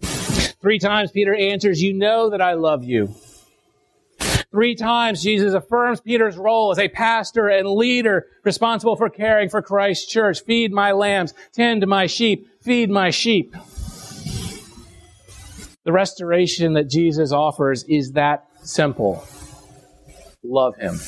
Three 0.02 0.80
times 0.80 1.12
Peter 1.12 1.34
answers, 1.34 1.82
You 1.82 1.94
know 1.94 2.32
that 2.32 2.42
I 2.42 2.56
love 2.56 2.84
you. 2.84 3.16
Three 4.52 4.76
times 4.76 5.24
Jesus 5.24 5.54
affirms 5.54 6.02
Peter's 6.02 6.38
role 6.38 6.72
as 6.72 6.80
a 6.80 6.90
pastor 6.90 7.48
and 7.48 7.70
leader 7.70 8.28
responsible 8.44 8.98
for 8.98 9.10
caring 9.10 9.48
for 9.48 9.62
Christ's 9.62 10.12
church. 10.12 10.42
Feed 10.42 10.74
my 10.74 10.92
lambs, 10.92 11.34
tend 11.54 11.88
my 11.88 12.06
sheep, 12.06 12.50
feed 12.62 12.90
my 12.90 13.12
sheep. 13.12 13.56
The 15.84 15.94
restoration 15.94 16.74
that 16.74 16.90
Jesus 16.90 17.32
offers 17.32 17.86
is 17.86 18.12
that 18.12 18.46
simple. 18.64 19.26
Love 20.44 20.76
him. 20.76 21.00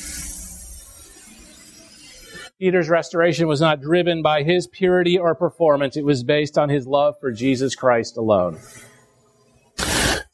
Peter's 2.58 2.88
restoration 2.88 3.46
was 3.46 3.60
not 3.60 3.82
driven 3.82 4.22
by 4.22 4.42
his 4.42 4.66
purity 4.66 5.18
or 5.18 5.34
performance. 5.34 5.98
It 5.98 6.04
was 6.04 6.24
based 6.24 6.56
on 6.56 6.70
his 6.70 6.86
love 6.86 7.16
for 7.20 7.30
Jesus 7.30 7.74
Christ 7.74 8.16
alone. 8.16 8.58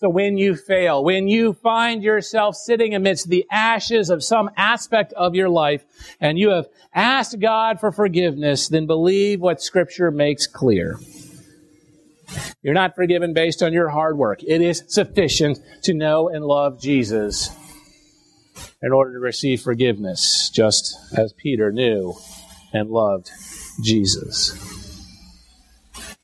So 0.01 0.09
when 0.09 0.39
you 0.39 0.57
fail, 0.57 1.05
when 1.05 1.29
you 1.29 1.53
find 1.53 2.03
yourself 2.03 2.57
sitting 2.57 2.95
amidst 2.95 3.29
the 3.29 3.45
ashes 3.51 4.09
of 4.09 4.25
some 4.25 4.49
aspect 4.57 5.13
of 5.13 5.35
your 5.35 5.51
life 5.51 5.85
and 6.19 6.39
you 6.39 6.49
have 6.49 6.69
asked 6.95 7.39
God 7.39 7.81
for 7.81 7.93
forgiveness, 7.93 8.69
then 8.69 8.87
believe 8.87 9.43
what 9.43 9.61
scripture 9.61 10.11
makes 10.11 10.47
clear. 10.47 10.99
You're 12.63 12.73
not 12.73 12.95
forgiven 12.95 13.35
based 13.35 13.63
on 13.63 13.75
your 13.75 13.91
hard 13.91 14.17
work. 14.17 14.43
It 14.43 14.63
is 14.63 14.85
sufficient 14.89 15.59
to 15.83 15.93
know 15.93 16.31
and 16.31 16.47
love 16.47 16.81
Jesus 16.81 17.55
in 18.81 18.93
order 18.93 19.13
to 19.13 19.19
receive 19.19 19.61
forgiveness, 19.61 20.49
just 20.49 20.97
as 21.15 21.35
Peter 21.35 21.71
knew 21.71 22.15
and 22.73 22.89
loved 22.89 23.29
Jesus. 23.83 24.57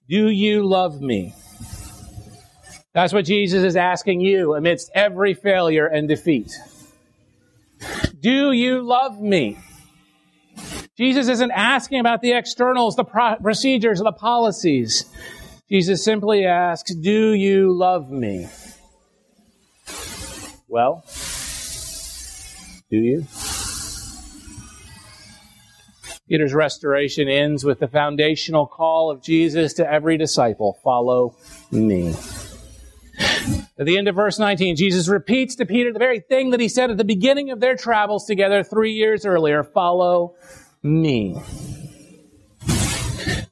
Do 0.08 0.30
you 0.30 0.66
love 0.66 1.02
me? 1.02 1.34
That's 2.96 3.12
what 3.12 3.26
Jesus 3.26 3.62
is 3.62 3.76
asking 3.76 4.22
you 4.22 4.54
amidst 4.54 4.90
every 4.94 5.34
failure 5.34 5.86
and 5.86 6.08
defeat. 6.08 6.50
Do 8.18 8.52
you 8.52 8.80
love 8.80 9.20
me? 9.20 9.58
Jesus 10.96 11.28
isn't 11.28 11.50
asking 11.50 12.00
about 12.00 12.22
the 12.22 12.32
externals, 12.32 12.96
the 12.96 13.04
pro- 13.04 13.36
procedures, 13.36 13.98
the 13.98 14.12
policies. 14.12 15.04
Jesus 15.68 16.02
simply 16.02 16.46
asks, 16.46 16.94
Do 16.94 17.32
you 17.32 17.70
love 17.70 18.10
me? 18.10 18.48
Well, 20.66 21.04
do 22.90 22.96
you? 22.96 23.26
Peter's 26.30 26.54
restoration 26.54 27.28
ends 27.28 27.62
with 27.62 27.78
the 27.78 27.88
foundational 27.88 28.66
call 28.66 29.10
of 29.10 29.22
Jesus 29.22 29.74
to 29.74 29.86
every 29.86 30.16
disciple 30.16 30.78
follow 30.82 31.36
me. 31.70 32.14
At 33.78 33.84
the 33.84 33.98
end 33.98 34.08
of 34.08 34.14
verse 34.14 34.38
19, 34.38 34.76
Jesus 34.76 35.06
repeats 35.06 35.56
to 35.56 35.66
Peter 35.66 35.92
the 35.92 35.98
very 35.98 36.20
thing 36.20 36.50
that 36.50 36.60
he 36.60 36.68
said 36.68 36.90
at 36.90 36.96
the 36.96 37.04
beginning 37.04 37.50
of 37.50 37.60
their 37.60 37.76
travels 37.76 38.24
together 38.24 38.62
three 38.62 38.92
years 38.92 39.26
earlier 39.26 39.62
follow 39.62 40.34
me. 40.82 41.34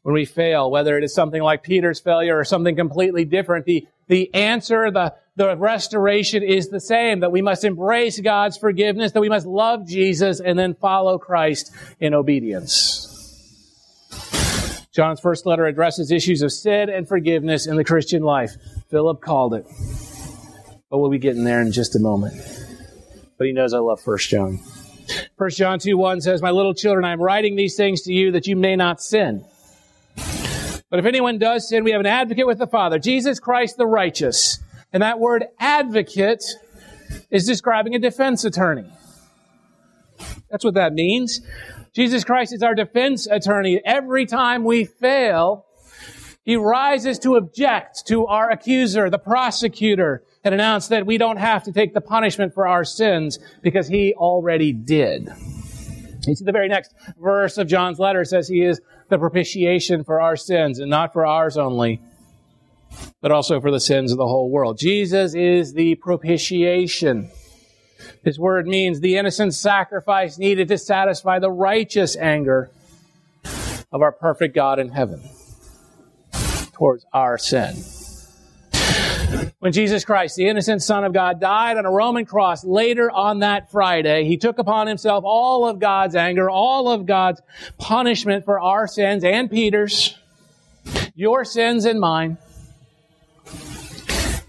When 0.03 0.15
we 0.15 0.25
fail, 0.25 0.71
whether 0.71 0.97
it 0.97 1.05
is 1.05 1.15
something 1.15 1.43
like 1.43 1.63
Peter's 1.63 2.01
failure 2.01 2.39
or 2.39 2.45
something 2.45 2.75
completely 2.75 3.27
different, 3.27 3.67
the, 3.67 3.87
the 4.07 4.33
answer, 4.35 4.91
the, 4.91 5.15
the 5.37 5.57
restoration 5.57 6.43
is 6.43 6.69
the 6.69 6.81
same, 6.81 7.21
that 7.21 7.33
we 7.33 7.43
must 7.43 7.65
embrace 7.65 8.19
God's 8.19 8.57
forgiveness, 8.57 9.13
that 9.13 9.21
we 9.21 9.29
must 9.29 9.47
love 9.47 9.87
Jesus 9.87 10.41
and 10.41 10.59
then 10.59 10.75
follow 10.75 11.19
Christ 11.19 11.71
in 12.01 12.15
obedience. 12.15 13.05
John's 14.91 15.21
first 15.21 15.45
letter 15.45 15.67
addresses 15.67 16.11
issues 16.11 16.41
of 16.41 16.53
sin 16.53 16.89
and 16.89 17.07
forgiveness 17.09 17.67
in 17.67 17.77
the 17.77 17.85
Christian 17.85 18.23
life. 18.23 18.53
Philip 18.91 19.21
called 19.21 19.55
it. 19.55 19.67
But 20.95 21.01
we'll 21.01 21.11
be 21.11 21.19
getting 21.19 21.43
there 21.43 21.61
in 21.61 21.73
just 21.73 21.97
a 21.97 21.99
moment. 21.99 22.41
But 23.37 23.49
he 23.49 23.53
knows 23.53 23.75
I 23.75 23.79
love 23.79 24.01
First 24.01 24.31
John. 24.31 24.61
1 25.37 25.51
John 25.51 25.81
2 25.81 25.99
1 25.99 26.21
says, 26.21 26.41
My 26.41 26.53
little 26.53 26.73
children, 26.73 27.05
I 27.05 27.11
am 27.11 27.21
writing 27.21 27.57
these 27.57 27.75
things 27.75 28.03
to 28.03 28.13
you 28.13 28.31
that 28.31 28.47
you 28.47 28.55
may 28.55 28.77
not 28.77 29.03
sin. 29.03 29.45
But 30.15 31.01
if 31.01 31.05
anyone 31.05 31.39
does 31.39 31.69
sin, 31.69 31.83
we 31.83 31.91
have 31.91 31.99
an 31.99 32.07
advocate 32.07 32.47
with 32.47 32.59
the 32.59 32.69
Father, 32.69 33.01
Jesus 33.01 33.41
Christ 33.41 33.77
the 33.77 33.89
righteous. 33.89 34.61
And 34.93 35.03
that 35.03 35.19
word 35.19 35.47
advocate 35.59 36.45
is 37.29 37.45
describing 37.45 37.97
a 37.97 37.99
defense 37.99 38.45
attorney. 38.45 38.89
That's 40.49 40.65
what 40.65 40.75
that 40.75 40.93
means. 40.93 41.41
Jesus 41.93 42.23
Christ 42.23 42.53
is 42.53 42.63
our 42.63 42.77
defense 42.77 43.27
attorney. 43.27 43.81
Every 43.85 44.27
time 44.27 44.63
we 44.63 44.85
fail, 44.85 45.67
he 46.45 46.55
rises 46.55 47.19
to 47.19 47.35
object 47.35 48.07
to 48.07 48.27
our 48.27 48.49
accuser, 48.49 49.11
the 49.11 49.19
prosecutor, 49.19 50.23
and 50.45 50.55
announced 50.55 50.91
that 50.91 51.07
we 51.07 51.17
don't 51.17 51.39
have 51.39 51.65
to 51.65 51.73
take 51.73 51.95
the 51.95 52.01
punishment 52.01 52.53
for 52.53 52.69
our 52.69 52.85
sins 52.85 53.39
because 53.63 53.89
he 53.89 54.15
already 54.15 54.73
did. 54.73 55.29
You 56.27 56.35
see, 56.35 56.45
the 56.45 56.53
very 56.53 56.69
next 56.69 56.95
verse 57.19 57.59
of 57.59 57.67
John's 57.67 57.99
letter 57.99 58.25
says 58.25 58.47
he 58.47 58.63
is 58.63 58.81
the 59.09 59.19
propitiation 59.19 60.05
for 60.05 60.21
our 60.21 60.37
sins, 60.37 60.79
and 60.79 60.91
not 60.91 61.13
for 61.13 61.27
ours 61.27 61.57
only, 61.57 62.01
but 63.21 63.33
also 63.33 63.61
for 63.61 63.71
the 63.71 63.81
sins 63.81 64.13
of 64.13 64.19
the 64.19 64.27
whole 64.27 64.51
world. 64.51 64.79
Jesus 64.79 65.35
is 65.35 65.73
the 65.73 65.95
propitiation. 65.97 67.31
His 68.23 68.39
word 68.39 68.67
means 68.67 69.01
the 69.01 69.17
innocent 69.17 69.55
sacrifice 69.55 70.39
needed 70.39 70.69
to 70.69 70.79
satisfy 70.79 71.39
the 71.39 71.51
righteous 71.51 72.17
anger 72.17 72.71
of 73.93 74.03
our 74.03 74.13
perfect 74.13 74.55
God 74.55 74.79
in 74.79 74.89
heaven 74.89 75.23
towards 76.73 77.05
our 77.13 77.39
sin. 77.39 77.75
When 79.59 79.73
Jesus 79.73 80.05
Christ, 80.05 80.37
the 80.37 80.47
innocent 80.47 80.83
Son 80.83 81.05
of 81.05 81.13
God, 81.13 81.41
died 81.41 81.77
on 81.77 81.87
a 81.87 81.91
Roman 81.91 82.27
cross 82.27 82.65
later 82.65 83.11
on 83.11 83.41
that 83.41 83.71
Friday, 83.71 84.25
he 84.25 84.37
took 84.37 84.59
upon 84.59 84.87
himself 84.87 85.25
all 85.27 85.67
of 85.67 85.79
God's 85.79 86.15
anger, 86.15 86.51
all 86.51 86.91
of 86.91 87.07
God's 87.07 87.41
punishment 87.79 88.45
for 88.45 88.61
our 88.61 88.87
sins 88.87 89.25
and 89.25 89.51
Peter's, 89.51 90.19
your 91.15 91.45
sins 91.45 91.85
and 91.85 91.99
mine. 91.99 92.39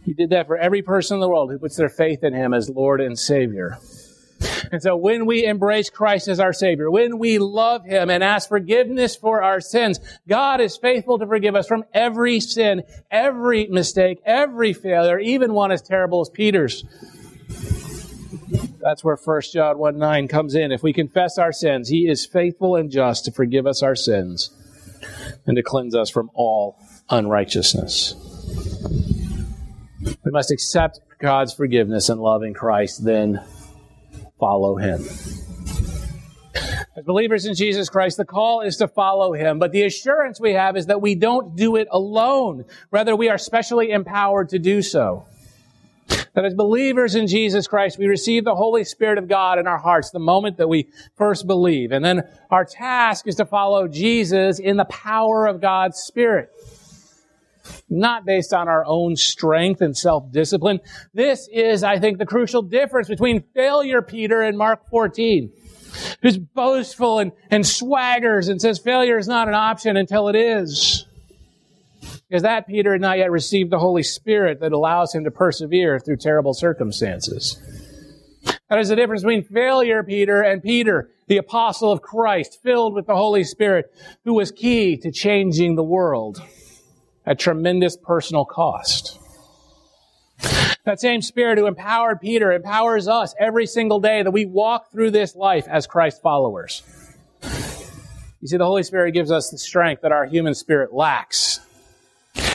He 0.04 0.14
did 0.14 0.30
that 0.32 0.48
for 0.48 0.58
every 0.58 0.82
person 0.82 1.16
in 1.16 1.22
the 1.22 1.30
world 1.30 1.50
who 1.50 1.58
puts 1.58 1.76
their 1.78 1.90
faith 1.90 2.24
in 2.24 2.34
him 2.34 2.54
as 2.54 2.70
Lord 2.70 3.02
and 3.02 3.18
Savior. 3.18 3.80
And 4.72 4.82
so 4.82 4.96
when 4.96 5.26
we 5.26 5.46
embrace 5.46 5.90
Christ 5.90 6.28
as 6.28 6.40
our 6.40 6.54
Savior, 6.54 6.90
when 6.90 7.18
we 7.20 7.40
love 7.40 7.86
Him 7.86 8.10
and 8.10 8.24
ask 8.24 8.50
forgiveness 8.50 9.16
for 9.16 9.42
our 9.44 9.62
sins, 9.62 10.00
God 10.28 10.62
is 10.62 10.78
faithful 10.78 11.20
to 11.20 11.28
forgive 11.28 11.56
us 11.56 11.68
from 11.68 11.86
every 11.94 12.40
sin, 12.40 12.84
every 13.12 13.68
mistake, 13.68 14.22
every 14.26 14.74
failure, 14.74 15.20
even 15.20 15.54
one 15.54 15.72
as 15.72 15.82
terrible 15.82 16.22
as 16.22 16.30
Peter's. 16.30 16.84
That's 18.80 19.04
where 19.04 19.16
1 19.16 19.42
John 19.52 19.78
1 19.78 19.98
9 19.98 20.28
comes 20.28 20.56
in. 20.56 20.72
If 20.72 20.84
we 20.84 20.94
confess 20.94 21.38
our 21.38 21.52
sins, 21.52 21.90
He 21.90 22.08
is 22.08 22.26
faithful 22.26 22.76
and 22.76 22.92
just 22.92 23.26
to 23.26 23.32
forgive 23.32 23.66
us 23.66 23.82
our 23.82 23.96
sins 23.96 24.52
and 25.46 25.56
to 25.56 25.64
cleanse 25.64 25.96
us 25.96 26.10
from 26.10 26.30
all 26.34 26.78
unrighteousness. 27.10 28.16
We 30.24 30.32
must 30.32 30.52
accept 30.52 31.00
God's 31.20 31.54
forgiveness 31.54 32.10
and 32.10 32.22
love 32.22 32.44
in 32.44 32.54
Christ, 32.54 33.04
then 33.04 33.44
follow 34.40 34.76
him. 34.76 35.02
As 36.98 37.04
believers 37.04 37.46
in 37.46 37.56
Jesus 37.56 37.90
Christ, 37.90 38.16
the 38.18 38.26
call 38.26 38.62
is 38.62 38.78
to 38.78 38.88
follow 38.88 39.34
him, 39.34 39.60
but 39.60 39.74
the 39.74 39.84
assurance 39.84 40.40
we 40.40 40.54
have 40.54 40.78
is 40.78 40.86
that 40.86 41.02
we 41.02 41.16
don't 41.16 41.56
do 41.56 41.76
it 41.76 41.90
alone. 41.92 42.64
Rather, 42.90 43.16
we 43.16 43.28
are 43.28 43.38
specially 43.38 43.92
empowered 43.92 44.50
to 44.50 44.60
do 44.60 44.82
so. 44.82 45.26
That 46.08 46.46
as 46.46 46.54
believers 46.54 47.16
in 47.16 47.28
Jesus 47.28 47.68
Christ, 47.68 47.98
we 47.98 48.08
receive 48.08 48.46
the 48.46 48.56
Holy 48.56 48.84
Spirit 48.84 49.18
of 49.18 49.28
God 49.28 49.60
in 49.60 49.68
our 49.68 49.78
hearts 49.78 50.12
the 50.12 50.20
moment 50.20 50.58
that 50.58 50.70
we 50.70 50.88
first 51.18 51.48
believe. 51.48 51.92
And 51.92 52.04
then 52.04 52.24
our 52.50 52.64
task 52.64 53.28
is 53.28 53.36
to 53.36 53.46
follow 53.46 53.88
Jesus 53.88 54.60
in 54.60 54.78
the 54.78 54.86
power 54.86 55.48
of 55.48 55.62
God's 55.62 55.98
Spirit 55.98 56.52
not 57.90 58.26
based 58.26 58.54
on 58.54 58.68
our 58.68 58.86
own 58.86 59.16
strength 59.16 59.82
and 59.82 59.96
self-discipline. 59.96 60.80
This 61.14 61.48
is, 61.52 61.84
I 61.84 62.00
think, 62.00 62.18
the 62.18 62.26
crucial 62.26 62.62
difference 62.62 63.08
between 63.08 63.44
failure 63.54 64.02
Peter 64.02 64.42
and 64.42 64.58
Mark 64.58 64.90
14, 64.90 65.52
who's 66.22 66.38
boastful 66.38 67.20
and, 67.20 67.32
and 67.50 67.64
swaggers 67.64 68.50
and 68.50 68.62
says 68.62 68.80
failure 68.80 69.18
is 69.18 69.28
not 69.28 69.48
an 69.48 69.54
option 69.54 69.98
until 69.98 70.28
it 70.28 70.36
is. 70.36 71.06
Because 72.28 72.44
that 72.44 72.68
Peter 72.68 72.94
had 72.94 73.02
not 73.02 73.18
yet 73.18 73.32
received 73.32 73.72
the 73.72 73.80
Holy 73.80 74.04
Spirit 74.04 74.60
that 74.60 74.72
allows 74.72 75.14
him 75.14 75.24
to 75.26 75.32
persevere 75.32 76.00
through 76.00 76.18
terrible 76.18 76.54
circumstances. 76.54 77.62
That 78.70 78.80
is 78.80 78.90
the 78.90 78.96
difference 78.96 79.22
between 79.22 79.44
failure 79.44 80.04
Peter 80.04 80.42
and 80.42 80.62
Peter, 80.62 81.10
the 81.28 81.38
apostle 81.38 81.92
of 81.92 82.02
Christ, 82.02 82.60
filled 82.64 82.96
with 82.96 83.06
the 83.06 83.16
Holy 83.16 83.44
Spirit, 83.44 83.94
who 84.24 84.34
was 84.34 84.52
key 84.52 84.98
to 84.98 85.12
changing 85.12 85.76
the 85.76 85.84
world 85.84 86.42
at 87.26 87.40
tremendous 87.40 87.98
personal 87.98 88.46
cost. 88.46 89.20
That 90.86 91.00
same 91.02 91.22
Spirit 91.24 91.58
who 91.58 91.66
empowered 91.66 92.22
Peter 92.22 92.52
empowers 92.52 93.08
us 93.08 93.34
every 93.40 93.66
single 93.66 94.00
day 94.00 94.22
that 94.22 94.32
we 94.32 94.46
walk 94.46 94.92
through 94.92 95.12
this 95.12 95.36
life 95.36 95.68
as 95.68 95.88
Christ 95.88 96.22
followers. 96.22 96.84
You 97.42 98.48
see, 98.48 98.58
the 98.58 98.66
Holy 98.66 98.84
Spirit 98.84 99.14
gives 99.14 99.32
us 99.32 99.50
the 99.50 99.58
strength 99.58 100.04
that 100.04 100.12
our 100.12 100.26
human 100.26 100.54
spirit 100.54 100.94
lacks. 100.94 101.60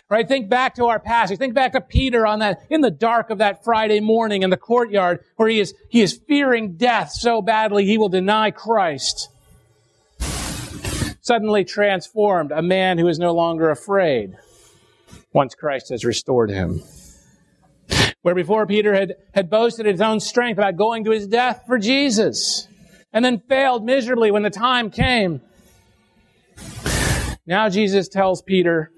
Right? 0.09 0.27
Think 0.27 0.49
back 0.49 0.77
to 0.77 0.87
our 0.87 1.01
passage. 1.01 1.39
Think 1.39 1.55
back 1.55 1.73
to 1.73 1.81
Peter 1.81 2.27
on 2.27 2.39
that, 2.39 2.63
in 2.71 2.81
the 2.81 2.91
dark 2.91 3.31
of 3.31 3.39
that 3.39 3.65
Friday 3.65 3.99
morning 3.99 4.43
in 4.43 4.51
the 4.51 4.57
courtyard 4.57 5.25
where 5.37 5.49
he 5.49 5.59
is, 5.59 5.75
he 5.89 6.01
is 6.01 6.21
fearing 6.29 6.77
death 6.77 7.11
so 7.11 7.43
badly 7.43 7.85
he 7.87 7.99
will 7.99 8.09
deny 8.09 8.53
Christ. 8.53 9.29
Suddenly 11.21 11.65
transformed, 11.65 12.53
a 12.53 12.63
man 12.63 12.99
who 12.99 13.09
is 13.09 13.19
no 13.19 13.33
longer 13.33 13.71
afraid 13.71 14.37
once 15.33 15.55
Christ 15.55 15.91
has 15.91 16.05
restored 16.05 16.51
him. 16.51 16.83
Where 18.23 18.35
before 18.35 18.67
Peter 18.67 18.95
had, 18.95 19.15
had 19.35 19.49
boasted 19.49 19.87
his 19.87 20.01
own 20.01 20.21
strength 20.21 20.59
about 20.59 20.77
going 20.77 21.05
to 21.05 21.11
his 21.11 21.27
death 21.27 21.65
for 21.67 21.79
Jesus 21.79 22.69
and 23.13 23.25
then 23.25 23.41
failed 23.49 23.85
miserably 23.85 24.31
when 24.31 24.43
the 24.43 24.51
time 24.51 24.91
came. 24.91 25.41
Now 27.47 27.69
Jesus 27.69 28.09
tells 28.09 28.43
Peter 28.43 28.93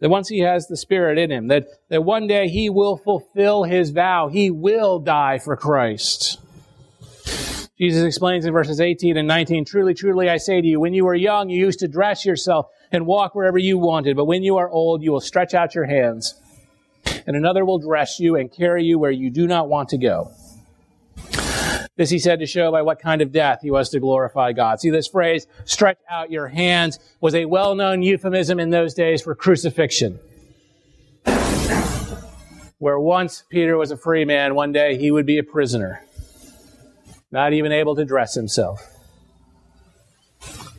that 0.00 0.08
once 0.08 0.28
he 0.28 0.40
has 0.40 0.66
the 0.66 0.76
Spirit 0.76 1.18
in 1.18 1.30
him, 1.30 1.48
that, 1.48 1.66
that 1.88 2.04
one 2.04 2.26
day 2.26 2.48
he 2.48 2.70
will 2.70 2.96
fulfill 2.96 3.64
his 3.64 3.90
vow. 3.90 4.28
He 4.28 4.50
will 4.50 4.98
die 4.98 5.38
for 5.38 5.56
Christ. 5.56 6.40
Jesus 7.78 8.02
explains 8.02 8.44
in 8.44 8.52
verses 8.52 8.80
18 8.80 9.16
and 9.16 9.28
19, 9.28 9.64
Truly, 9.64 9.94
truly, 9.94 10.28
I 10.28 10.38
say 10.38 10.60
to 10.60 10.66
you, 10.66 10.80
when 10.80 10.94
you 10.94 11.04
were 11.04 11.14
young, 11.14 11.48
you 11.48 11.64
used 11.64 11.78
to 11.80 11.88
dress 11.88 12.24
yourself 12.24 12.66
and 12.92 13.06
walk 13.06 13.34
wherever 13.34 13.58
you 13.58 13.78
wanted. 13.78 14.16
But 14.16 14.24
when 14.24 14.42
you 14.42 14.56
are 14.56 14.68
old, 14.68 15.02
you 15.02 15.12
will 15.12 15.20
stretch 15.20 15.54
out 15.54 15.74
your 15.74 15.86
hands, 15.86 16.34
and 17.26 17.36
another 17.36 17.64
will 17.64 17.78
dress 17.78 18.18
you 18.18 18.36
and 18.36 18.52
carry 18.52 18.84
you 18.84 18.98
where 18.98 19.10
you 19.10 19.30
do 19.30 19.46
not 19.46 19.68
want 19.68 19.90
to 19.90 19.98
go. 19.98 20.30
This 21.96 22.10
he 22.10 22.20
said 22.20 22.38
to 22.38 22.46
show 22.46 22.70
by 22.70 22.82
what 22.82 23.00
kind 23.00 23.20
of 23.22 23.32
death 23.32 23.58
he 23.60 23.72
was 23.72 23.88
to 23.90 23.98
glorify 23.98 24.52
God. 24.52 24.80
See, 24.80 24.90
this 24.90 25.08
phrase, 25.08 25.48
stretch 25.64 25.98
out 26.08 26.30
your 26.30 26.46
hands, 26.46 27.00
was 27.20 27.34
a 27.34 27.44
well-known 27.46 28.02
euphemism 28.02 28.60
in 28.60 28.70
those 28.70 28.94
days 28.94 29.20
for 29.20 29.34
crucifixion. 29.34 30.20
Where 32.78 33.00
once 33.00 33.42
Peter 33.50 33.76
was 33.76 33.90
a 33.90 33.96
free 33.96 34.24
man, 34.24 34.54
one 34.54 34.70
day 34.70 34.96
he 34.96 35.10
would 35.10 35.26
be 35.26 35.38
a 35.38 35.42
prisoner, 35.42 36.04
not 37.32 37.52
even 37.52 37.72
able 37.72 37.96
to 37.96 38.04
dress 38.04 38.34
himself 38.34 38.97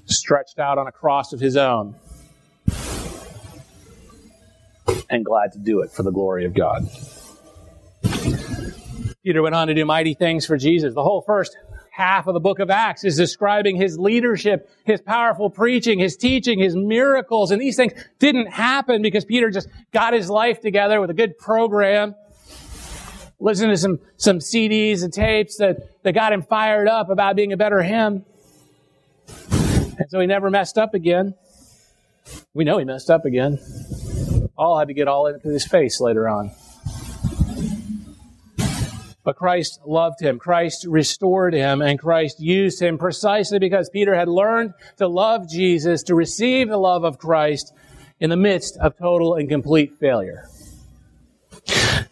stretched 0.09 0.59
out 0.59 0.77
on 0.77 0.87
a 0.87 0.91
cross 0.91 1.33
of 1.33 1.39
his 1.39 1.57
own 1.57 1.95
and 5.09 5.25
glad 5.25 5.51
to 5.53 5.59
do 5.59 5.81
it 5.81 5.91
for 5.91 6.03
the 6.03 6.11
glory 6.11 6.45
of 6.45 6.53
God. 6.53 6.87
Peter 9.23 9.41
went 9.41 9.55
on 9.55 9.67
to 9.67 9.73
do 9.73 9.85
mighty 9.85 10.13
things 10.13 10.45
for 10.45 10.57
Jesus. 10.57 10.93
The 10.93 11.03
whole 11.03 11.21
first 11.21 11.57
half 11.91 12.27
of 12.27 12.33
the 12.33 12.39
book 12.39 12.59
of 12.59 12.69
Acts 12.69 13.03
is 13.03 13.17
describing 13.17 13.75
his 13.75 13.99
leadership, 13.99 14.69
his 14.85 15.01
powerful 15.01 15.49
preaching, 15.49 15.99
his 15.99 16.15
teaching, 16.15 16.57
his 16.57 16.75
miracles, 16.75 17.51
and 17.51 17.61
these 17.61 17.75
things 17.75 17.91
didn't 18.19 18.47
happen 18.47 19.01
because 19.01 19.25
Peter 19.25 19.49
just 19.49 19.67
got 19.91 20.13
his 20.13 20.29
life 20.29 20.61
together 20.61 21.01
with 21.01 21.09
a 21.09 21.13
good 21.13 21.37
program, 21.37 22.15
listened 23.39 23.71
to 23.71 23.77
some, 23.77 23.99
some 24.15 24.39
CDs 24.39 25.03
and 25.03 25.11
tapes 25.11 25.57
that, 25.57 26.01
that 26.03 26.13
got 26.13 26.31
him 26.31 26.41
fired 26.41 26.87
up 26.87 27.09
about 27.09 27.35
being 27.35 27.51
a 27.51 27.57
better 27.57 27.81
him. 27.81 28.23
So 30.09 30.19
he 30.19 30.25
never 30.25 30.49
messed 30.49 30.79
up 30.79 30.95
again. 30.95 31.35
We 32.55 32.63
know 32.63 32.79
he 32.79 32.85
messed 32.85 33.11
up 33.11 33.25
again. 33.25 33.59
Paul 34.55 34.79
had 34.79 34.87
to 34.87 34.93
get 34.95 35.07
all 35.07 35.27
into 35.27 35.49
his 35.49 35.67
face 35.67 36.01
later 36.01 36.27
on. 36.27 36.49
But 39.23 39.35
Christ 39.35 39.81
loved 39.85 40.19
him. 40.19 40.39
Christ 40.39 40.87
restored 40.89 41.53
him 41.53 41.83
and 41.83 41.99
Christ 41.99 42.39
used 42.39 42.81
him 42.81 42.97
precisely 42.97 43.59
because 43.59 43.91
Peter 43.91 44.15
had 44.15 44.27
learned 44.27 44.73
to 44.97 45.07
love 45.07 45.47
Jesus, 45.47 46.01
to 46.03 46.15
receive 46.15 46.69
the 46.69 46.77
love 46.77 47.03
of 47.03 47.19
Christ 47.19 47.71
in 48.19 48.31
the 48.31 48.35
midst 48.35 48.77
of 48.77 48.97
total 48.97 49.35
and 49.35 49.47
complete 49.47 49.97
failure. 49.99 50.49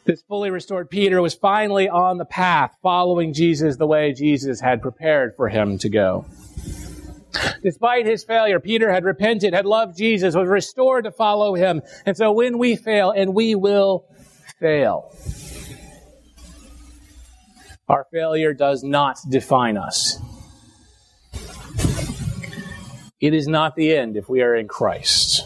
This 0.06 0.22
fully 0.22 0.52
restored 0.52 0.92
Peter 0.92 1.20
was 1.20 1.34
finally 1.34 1.90
on 1.90 2.20
the 2.20 2.26
path 2.26 2.78
following 2.84 3.34
Jesus 3.34 3.78
the 3.78 3.88
way 3.88 4.14
Jesus 4.14 4.62
had 4.62 4.84
prepared 4.84 5.36
for 5.36 5.50
him 5.50 5.80
to 5.80 5.90
go. 5.90 6.28
Despite 7.64 8.06
his 8.06 8.24
failure, 8.24 8.60
Peter 8.60 8.92
had 8.92 9.04
repented, 9.04 9.54
had 9.54 9.66
loved 9.66 9.98
Jesus, 9.98 10.36
was 10.36 10.48
restored 10.48 11.06
to 11.06 11.12
follow 11.12 11.56
him. 11.56 11.82
And 12.06 12.16
so 12.16 12.32
when 12.32 12.58
we 12.58 12.76
fail, 12.76 13.12
and 13.12 13.34
we 13.34 13.56
will 13.56 14.06
fail, 14.60 15.14
our 17.88 18.06
failure 18.12 18.54
does 18.54 18.84
not 18.84 19.18
define 19.30 19.78
us. 19.78 20.22
It 23.20 23.34
is 23.34 23.48
not 23.48 23.76
the 23.76 23.96
end 23.96 24.16
if 24.16 24.30
we 24.30 24.44
are 24.44 24.56
in 24.56 24.68
Christ. 24.68 25.42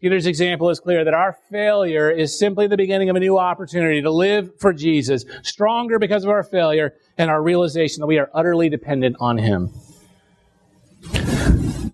Peter's 0.00 0.26
example 0.26 0.68
is 0.68 0.80
clear 0.80 1.04
that 1.04 1.14
our 1.14 1.38
failure 1.48 2.10
is 2.10 2.36
simply 2.36 2.66
the 2.66 2.76
beginning 2.76 3.08
of 3.08 3.14
a 3.14 3.20
new 3.20 3.38
opportunity 3.38 4.02
to 4.02 4.10
live 4.10 4.50
for 4.58 4.72
Jesus, 4.72 5.24
stronger 5.44 6.00
because 6.00 6.24
of 6.24 6.30
our 6.30 6.42
failure 6.42 6.94
and 7.16 7.30
our 7.30 7.40
realization 7.40 8.00
that 8.00 8.08
we 8.08 8.18
are 8.18 8.28
utterly 8.34 8.68
dependent 8.68 9.14
on 9.20 9.38
Him. 9.38 9.70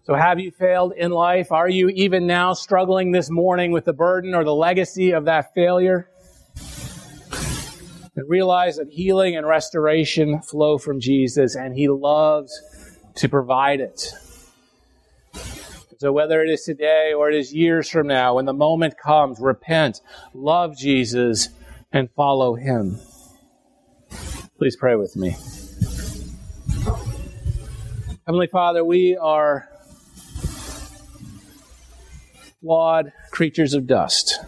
So 0.09 0.15
have 0.15 0.41
you 0.41 0.51
failed 0.51 0.95
in 0.97 1.11
life? 1.11 1.53
Are 1.53 1.69
you 1.69 1.91
even 1.91 2.27
now 2.27 2.55
struggling 2.55 3.13
this 3.13 3.29
morning 3.29 3.73
with 3.73 3.85
the 3.85 3.93
burden 3.93 4.35
or 4.35 4.43
the 4.43 4.55
legacy 4.55 5.11
of 5.11 5.27
that 5.27 5.53
failure? 5.53 6.09
And 8.17 8.27
realize 8.27 8.79
that 8.79 8.89
healing 8.89 9.37
and 9.37 9.47
restoration 9.47 10.41
flow 10.41 10.79
from 10.79 10.99
Jesus 10.99 11.57
and 11.57 11.75
He 11.75 11.89
loves 11.89 12.59
to 13.17 13.29
provide 13.29 13.81
it. 13.81 14.15
So 15.99 16.11
whether 16.11 16.43
it 16.43 16.49
is 16.49 16.63
today 16.63 17.13
or 17.13 17.29
it 17.29 17.37
is 17.37 17.53
years 17.53 17.91
from 17.91 18.07
now, 18.07 18.37
when 18.37 18.47
the 18.47 18.55
moment 18.55 18.95
comes, 18.97 19.39
repent, 19.39 20.01
love 20.33 20.75
Jesus, 20.75 21.51
and 21.93 22.09
follow 22.13 22.55
Him. 22.55 22.99
Please 24.57 24.75
pray 24.75 24.97
with 24.97 25.17
me. 25.17 25.37
Heavenly 28.27 28.47
Father, 28.47 28.83
we 28.83 29.15
are 29.15 29.69
flawed 32.69 33.15
creatures 33.31 33.73
of 33.73 33.87
dust. 33.87 34.41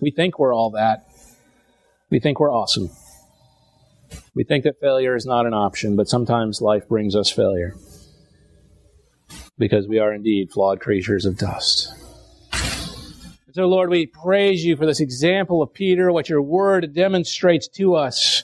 We 0.00 0.10
think 0.10 0.38
we're 0.38 0.54
all 0.54 0.70
that. 0.70 1.06
We 2.08 2.18
think 2.18 2.40
we're 2.40 2.50
awesome. 2.50 2.88
We 4.34 4.44
think 4.44 4.64
that 4.64 4.80
failure 4.80 5.14
is 5.14 5.26
not 5.26 5.44
an 5.44 5.52
option, 5.52 5.94
but 5.94 6.08
sometimes 6.08 6.62
life 6.62 6.88
brings 6.88 7.14
us 7.14 7.30
failure 7.30 7.76
because 9.58 9.86
we 9.86 9.98
are 9.98 10.10
indeed 10.10 10.50
flawed 10.50 10.80
creatures 10.80 11.26
of 11.26 11.36
dust. 11.36 11.92
so, 13.52 13.66
Lord, 13.66 13.90
we 13.90 14.06
praise 14.06 14.64
you 14.64 14.74
for 14.74 14.86
this 14.86 15.00
example 15.00 15.60
of 15.60 15.74
Peter, 15.74 16.10
what 16.10 16.30
your 16.30 16.40
word 16.40 16.94
demonstrates 16.94 17.68
to 17.68 17.94
us 17.94 18.42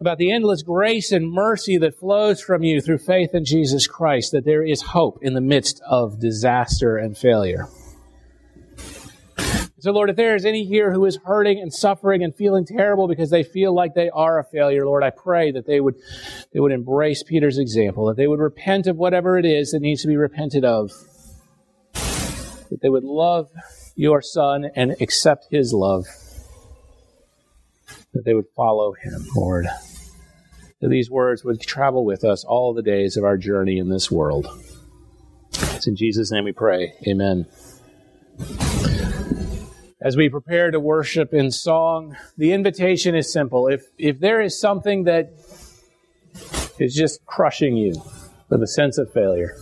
about 0.00 0.18
the 0.18 0.30
endless 0.30 0.62
grace 0.62 1.10
and 1.10 1.32
mercy 1.32 1.76
that 1.78 1.98
flows 1.98 2.40
from 2.40 2.62
you 2.62 2.80
through 2.80 2.98
faith 2.98 3.30
in 3.34 3.44
Jesus 3.44 3.86
Christ, 3.88 4.30
that 4.32 4.44
there 4.44 4.62
is 4.62 4.80
hope 4.80 5.18
in 5.22 5.34
the 5.34 5.40
midst 5.40 5.80
of 5.88 6.20
disaster 6.20 6.96
and 6.96 7.18
failure. 7.18 7.66
So, 9.80 9.92
Lord, 9.92 10.10
if 10.10 10.16
there 10.16 10.34
is 10.34 10.44
any 10.44 10.64
here 10.64 10.92
who 10.92 11.04
is 11.04 11.18
hurting 11.24 11.60
and 11.60 11.72
suffering 11.72 12.24
and 12.24 12.34
feeling 12.34 12.64
terrible 12.64 13.06
because 13.06 13.30
they 13.30 13.44
feel 13.44 13.72
like 13.74 13.94
they 13.94 14.10
are 14.10 14.38
a 14.38 14.44
failure, 14.44 14.84
Lord, 14.84 15.04
I 15.04 15.10
pray 15.10 15.52
that 15.52 15.66
they 15.66 15.80
would, 15.80 15.94
they 16.52 16.58
would 16.58 16.72
embrace 16.72 17.22
Peter's 17.22 17.58
example, 17.58 18.06
that 18.06 18.16
they 18.16 18.26
would 18.26 18.40
repent 18.40 18.86
of 18.88 18.96
whatever 18.96 19.38
it 19.38 19.44
is 19.44 19.70
that 19.70 19.80
needs 19.80 20.02
to 20.02 20.08
be 20.08 20.16
repented 20.16 20.64
of, 20.64 20.90
that 21.92 22.78
they 22.82 22.88
would 22.88 23.04
love 23.04 23.50
your 23.94 24.20
Son 24.20 24.68
and 24.74 24.96
accept 25.00 25.46
his 25.50 25.72
love, 25.72 26.06
that 28.12 28.24
they 28.24 28.34
would 28.34 28.48
follow 28.56 28.94
him, 28.94 29.26
Lord 29.36 29.68
that 30.80 30.88
these 30.88 31.10
words 31.10 31.44
would 31.44 31.60
travel 31.60 32.04
with 32.04 32.24
us 32.24 32.44
all 32.44 32.72
the 32.72 32.82
days 32.82 33.16
of 33.16 33.24
our 33.24 33.36
journey 33.36 33.78
in 33.78 33.88
this 33.88 34.10
world. 34.10 34.46
It's 35.52 35.86
in 35.86 35.96
Jesus' 35.96 36.30
name 36.30 36.44
we 36.44 36.52
pray. 36.52 36.92
Amen. 37.06 37.46
As 40.00 40.16
we 40.16 40.28
prepare 40.28 40.70
to 40.70 40.78
worship 40.78 41.34
in 41.34 41.50
song, 41.50 42.16
the 42.36 42.52
invitation 42.52 43.16
is 43.16 43.32
simple. 43.32 43.66
If, 43.66 43.82
if 43.98 44.20
there 44.20 44.40
is 44.40 44.58
something 44.58 45.04
that 45.04 45.32
is 46.78 46.94
just 46.94 47.26
crushing 47.26 47.76
you 47.76 48.00
with 48.48 48.62
a 48.62 48.68
sense 48.68 48.98
of 48.98 49.12
failure, 49.12 49.56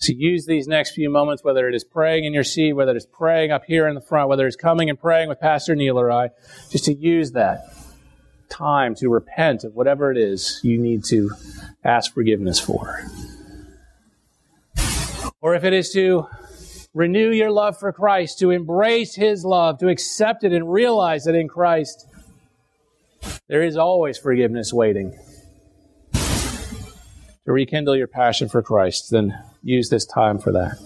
to 0.00 0.14
use 0.14 0.46
these 0.46 0.66
next 0.66 0.92
few 0.92 1.10
moments, 1.10 1.44
whether 1.44 1.68
it 1.68 1.74
is 1.74 1.84
praying 1.84 2.24
in 2.24 2.32
your 2.32 2.42
seat, 2.42 2.72
whether 2.72 2.92
it 2.92 2.96
is 2.96 3.06
praying 3.06 3.52
up 3.52 3.64
here 3.66 3.86
in 3.86 3.94
the 3.94 4.00
front, 4.00 4.28
whether 4.28 4.46
it's 4.46 4.56
coming 4.56 4.90
and 4.90 4.98
praying 4.98 5.28
with 5.28 5.38
Pastor 5.38 5.76
Neil 5.76 6.00
or 6.00 6.10
I, 6.10 6.30
just 6.70 6.86
to 6.86 6.94
use 6.94 7.32
that 7.32 7.60
time 8.50 8.94
to 8.96 9.08
repent 9.08 9.64
of 9.64 9.74
whatever 9.74 10.10
it 10.10 10.18
is 10.18 10.60
you 10.62 10.76
need 10.76 11.04
to 11.04 11.30
ask 11.84 12.12
forgiveness 12.12 12.60
for. 12.60 13.04
Or 15.40 15.54
if 15.54 15.64
it 15.64 15.72
is 15.72 15.90
to 15.92 16.26
renew 16.92 17.30
your 17.30 17.50
love 17.50 17.78
for 17.78 17.92
Christ, 17.92 18.38
to 18.40 18.50
embrace 18.50 19.14
His 19.14 19.44
love, 19.44 19.78
to 19.78 19.88
accept 19.88 20.44
it 20.44 20.52
and 20.52 20.70
realize 20.70 21.24
that 21.24 21.34
in 21.34 21.48
Christ 21.48 22.06
there 23.48 23.62
is 23.62 23.76
always 23.76 24.18
forgiveness 24.18 24.72
waiting. 24.72 25.18
To 26.12 27.52
rekindle 27.52 27.96
your 27.96 28.06
passion 28.06 28.48
for 28.48 28.62
Christ, 28.62 29.10
then 29.10 29.36
use 29.62 29.88
this 29.88 30.04
time 30.04 30.38
for 30.38 30.52
that. 30.52 30.78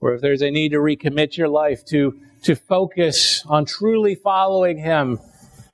Or 0.00 0.14
if 0.14 0.20
there's 0.20 0.42
a 0.42 0.50
need 0.50 0.70
to 0.70 0.78
recommit 0.78 1.36
your 1.36 1.48
life 1.48 1.84
to, 1.86 2.18
to 2.42 2.54
focus 2.54 3.44
on 3.46 3.64
truly 3.64 4.14
following 4.14 4.78
Him 4.78 5.20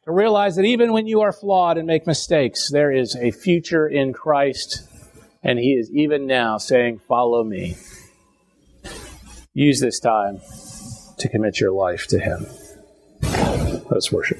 to 0.05 0.12
realize 0.12 0.57
that 0.57 0.65
even 0.65 0.93
when 0.93 1.07
you 1.07 1.21
are 1.21 1.33
flawed 1.33 1.79
and 1.79 1.87
make 1.87 2.07
mistakes, 2.07 2.71
there 2.71 2.91
is 2.91 3.15
a 3.15 3.31
future 3.31 3.87
in 3.87 4.12
Christ, 4.12 4.83
and 5.43 5.59
He 5.59 5.73
is 5.73 5.91
even 5.91 6.27
now 6.27 6.59
saying, 6.59 7.01
Follow 7.09 7.45
me. 7.45 7.77
Use 9.55 9.81
this 9.81 10.01
time 10.01 10.41
to 11.19 11.29
commit 11.29 11.61
your 11.61 11.73
life 11.73 12.07
to 12.09 12.19
Him. 12.19 12.47
Let's 13.91 14.11
worship. 14.11 14.38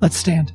Let's 0.00 0.16
stand. 0.16 0.52